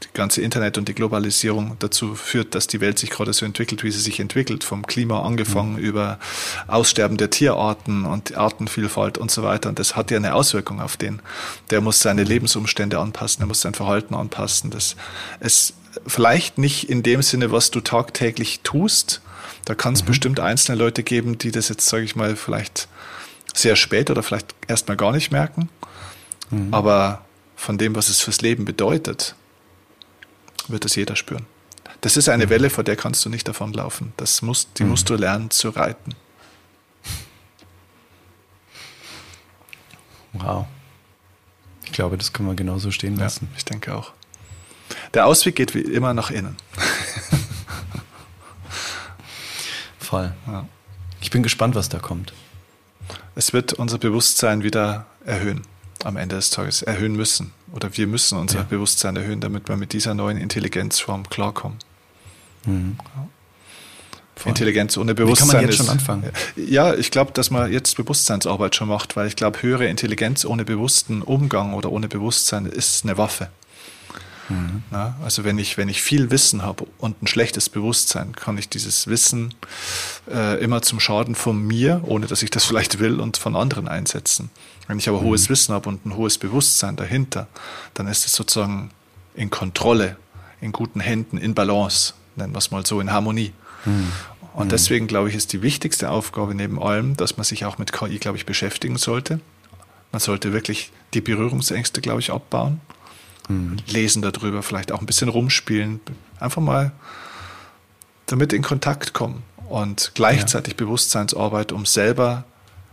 [0.02, 3.84] die ganze Internet und die Globalisierung dazu führt, dass die Welt sich gerade so entwickelt,
[3.84, 5.78] wie sie sich entwickelt, vom Klima angefangen mhm.
[5.78, 6.18] über
[6.66, 9.68] Aussterben der Tierarten und Artenvielfalt und so weiter.
[9.68, 11.20] Und das hat ja eine Auswirkung auf den.
[11.70, 14.70] Der muss seine Lebensumstände anpassen, er muss sein Verhalten anpassen.
[14.70, 14.96] Das
[15.40, 15.74] ist
[16.06, 19.20] vielleicht nicht in dem Sinne, was du tagtäglich tust.
[19.64, 20.06] Da kann es mhm.
[20.06, 22.88] bestimmt einzelne Leute geben, die das jetzt, sage ich mal, vielleicht
[23.54, 25.68] sehr spät oder vielleicht erstmal gar nicht merken.
[26.50, 26.72] Mhm.
[26.72, 27.24] Aber
[27.56, 29.34] von dem, was es fürs Leben bedeutet,
[30.68, 31.46] wird das jeder spüren.
[32.00, 32.50] Das ist eine mhm.
[32.50, 34.12] Welle, vor der kannst du nicht davonlaufen.
[34.16, 34.90] Das musst, die mhm.
[34.90, 36.14] musst du lernen zu reiten.
[40.32, 40.66] Wow.
[41.84, 43.48] Ich glaube, das können wir genauso stehen lassen.
[43.50, 44.12] Ja, ich denke auch.
[45.12, 46.56] Der Ausweg geht wie immer nach innen.
[49.98, 50.32] Voll.
[50.46, 50.66] Ja.
[51.20, 52.32] Ich bin gespannt, was da kommt.
[53.34, 55.62] Es wird unser Bewusstsein wieder erhöhen
[56.04, 57.52] am Ende des Tages erhöhen müssen.
[57.72, 58.64] Oder wir müssen unser ja.
[58.64, 61.78] Bewusstsein erhöhen, damit wir mit dieser neuen Intelligenzform klarkommen.
[62.64, 62.98] Mhm.
[64.46, 65.48] Intelligenz ohne Bewusstsein.
[65.48, 66.32] Wie kann man jetzt ist, schon anfangen?
[66.56, 70.64] Ja, ich glaube, dass man jetzt Bewusstseinsarbeit schon macht, weil ich glaube, höhere Intelligenz ohne
[70.64, 73.50] bewussten Umgang oder ohne Bewusstsein ist eine Waffe.
[74.50, 74.82] Mhm.
[74.90, 78.68] Na, also wenn ich, wenn ich viel Wissen habe und ein schlechtes Bewusstsein, kann ich
[78.68, 79.54] dieses Wissen
[80.30, 83.88] äh, immer zum Schaden von mir, ohne dass ich das vielleicht will, und von anderen
[83.88, 84.50] einsetzen.
[84.88, 85.26] Wenn ich aber mhm.
[85.26, 87.46] hohes Wissen habe und ein hohes Bewusstsein dahinter,
[87.94, 88.90] dann ist es sozusagen
[89.34, 90.16] in Kontrolle,
[90.60, 93.52] in guten Händen, in Balance, nennen wir es mal so, in Harmonie.
[93.84, 94.08] Mhm.
[94.52, 94.70] Und mhm.
[94.70, 98.18] deswegen, glaube ich, ist die wichtigste Aufgabe neben allem, dass man sich auch mit KI,
[98.18, 99.40] glaube ich, beschäftigen sollte.
[100.10, 102.80] Man sollte wirklich die Berührungsängste, glaube ich, abbauen
[103.50, 103.76] mhm.
[103.86, 106.00] lesen darüber, vielleicht auch ein bisschen rumspielen,
[106.38, 106.92] einfach mal
[108.26, 110.78] damit in Kontakt kommen und gleichzeitig ja.
[110.78, 112.44] Bewusstseinsarbeit, um selber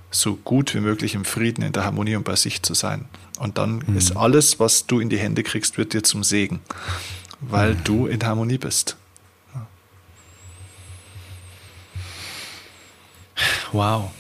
[0.10, 3.06] so gut wie möglich im Frieden, in der Harmonie und bei sich zu sein.
[3.40, 3.98] Und dann mhm.
[3.98, 6.60] ist alles, was du in die Hände kriegst, wird dir zum Segen,
[7.40, 7.84] weil mhm.
[7.84, 8.98] du in Harmonie bist.
[13.72, 14.12] Wow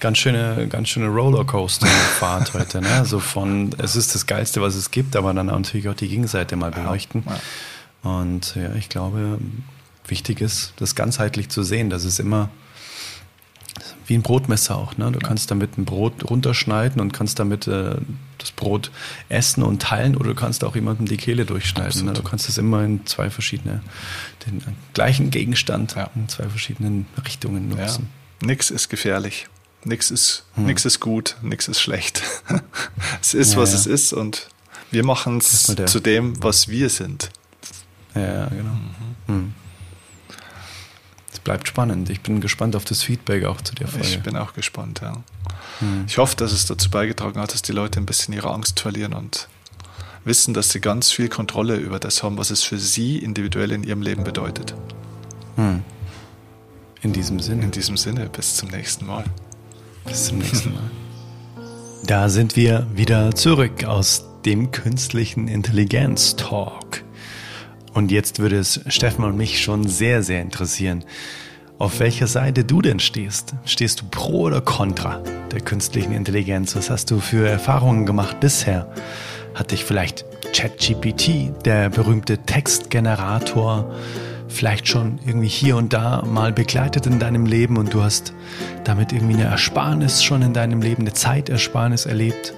[0.00, 2.80] ganz schöne, ganz schöne Rollercoaster-Fahrt heute.
[2.80, 3.02] Ne?
[3.04, 6.56] So von, es ist das Geilste, was es gibt, aber dann natürlich auch die Gegenseite
[6.56, 7.22] mal beleuchten.
[7.26, 8.10] Ja, ja.
[8.10, 9.38] Und ja, ich glaube,
[10.06, 11.90] wichtig ist, das ganzheitlich zu sehen.
[11.90, 12.50] Das ist immer
[14.06, 14.96] wie ein Brotmesser auch.
[14.96, 15.12] Ne?
[15.12, 17.96] Du kannst damit ein Brot runterschneiden und kannst damit äh,
[18.38, 18.90] das Brot
[19.28, 22.06] essen und teilen oder du kannst auch jemandem die Kehle durchschneiden.
[22.06, 22.12] Ne?
[22.14, 23.82] Du kannst es immer in zwei verschiedene,
[24.46, 24.62] den
[24.94, 26.10] gleichen Gegenstand ja.
[26.14, 28.08] in zwei verschiedenen Richtungen nutzen.
[28.40, 28.46] Ja.
[28.46, 29.48] Nix ist gefährlich.
[29.84, 30.66] Nichts ist, hm.
[30.66, 32.22] Nix ist gut, nichts ist schlecht.
[33.20, 33.78] es ist, ja, was ja.
[33.78, 34.48] es ist und
[34.90, 37.30] wir machen es zu dem, was wir sind.
[38.14, 38.70] Ja, genau.
[38.70, 39.16] Mhm.
[39.26, 39.54] Hm.
[41.32, 42.10] Es bleibt spannend.
[42.10, 44.06] Ich bin gespannt auf das Feedback auch zu der Folge.
[44.06, 45.22] Ich bin auch gespannt, ja.
[45.80, 46.04] Hm.
[46.06, 49.12] Ich hoffe, dass es dazu beigetragen hat, dass die Leute ein bisschen ihre Angst verlieren
[49.12, 49.48] und
[50.24, 53.84] wissen, dass sie ganz viel Kontrolle über das haben, was es für sie individuell in
[53.84, 54.74] ihrem Leben bedeutet.
[55.56, 55.82] Hm.
[57.02, 57.64] In diesem Sinne.
[57.64, 59.24] In diesem Sinne, bis zum nächsten Mal.
[60.08, 60.90] Bis zum nächsten Mal.
[62.04, 67.04] Da sind wir wieder zurück aus dem künstlichen Intelligenz-Talk.
[67.92, 71.04] Und jetzt würde es Steffen und mich schon sehr, sehr interessieren,
[71.78, 73.54] auf welcher Seite du denn stehst.
[73.64, 76.74] Stehst du pro oder contra der künstlichen Intelligenz?
[76.74, 78.90] Was hast du für Erfahrungen gemacht bisher?
[79.54, 83.94] Hat dich vielleicht ChatGPT, der berühmte Textgenerator,
[84.48, 88.32] vielleicht schon irgendwie hier und da mal begleitet in deinem Leben und du hast
[88.84, 92.54] damit irgendwie eine Ersparnis schon in deinem Leben, eine Zeitersparnis erlebt?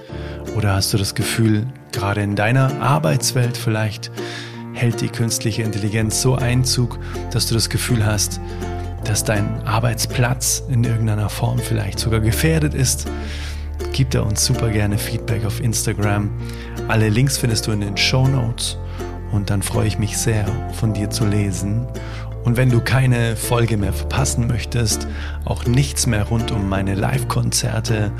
[0.55, 4.11] Oder hast du das Gefühl, gerade in deiner Arbeitswelt vielleicht
[4.73, 6.99] hält die künstliche Intelligenz so Einzug,
[7.31, 8.39] dass du das Gefühl hast,
[9.03, 13.09] dass dein Arbeitsplatz in irgendeiner Form vielleicht sogar gefährdet ist?
[13.93, 16.31] Gib da uns super gerne Feedback auf Instagram.
[16.87, 18.77] Alle Links findest du in den Show Notes.
[19.31, 21.87] Und dann freue ich mich sehr, von dir zu lesen.
[22.43, 25.07] Und wenn du keine Folge mehr verpassen möchtest,
[25.45, 28.11] auch nichts mehr rund um meine Live-Konzerte,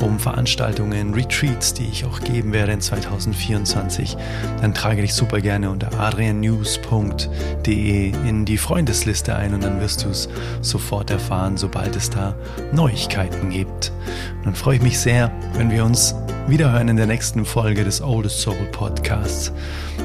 [0.00, 4.16] um Veranstaltungen, Retreats, die ich auch geben werde in 2024,
[4.60, 10.08] dann trage dich super gerne unter adriannews.de in die Freundesliste ein und dann wirst du
[10.08, 10.28] es
[10.60, 12.34] sofort erfahren, sobald es da
[12.72, 13.92] Neuigkeiten gibt.
[14.38, 16.14] Und dann freue ich mich sehr, wenn wir uns
[16.48, 19.52] Wiederhören in der nächsten Folge des Oldest Soul Podcasts.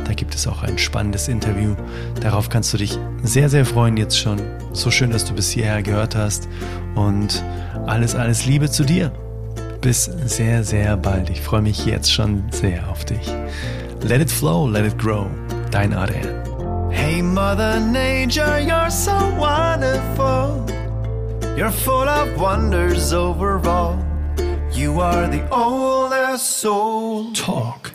[0.04, 1.74] Da gibt es auch ein spannendes Interview.
[2.20, 4.41] Darauf kannst du dich sehr, sehr freuen jetzt schon.
[4.74, 6.50] So schön, dass du bis hierher gehört hast.
[6.96, 7.41] Und
[7.88, 9.14] alles, alles Liebe zu dir.
[9.84, 11.29] Bis sehr, sehr bald.
[11.29, 13.27] Ich freue mich jetzt schon sehr auf dich.
[14.01, 15.25] Let it flow, let it grow.
[15.71, 16.89] Dein Adrian.
[16.89, 20.65] Hey, Mother Nature, you're so wonderful.
[21.57, 23.97] You're full of wonders overall.
[24.71, 27.34] You are the oldest soul.
[27.34, 27.91] Talk.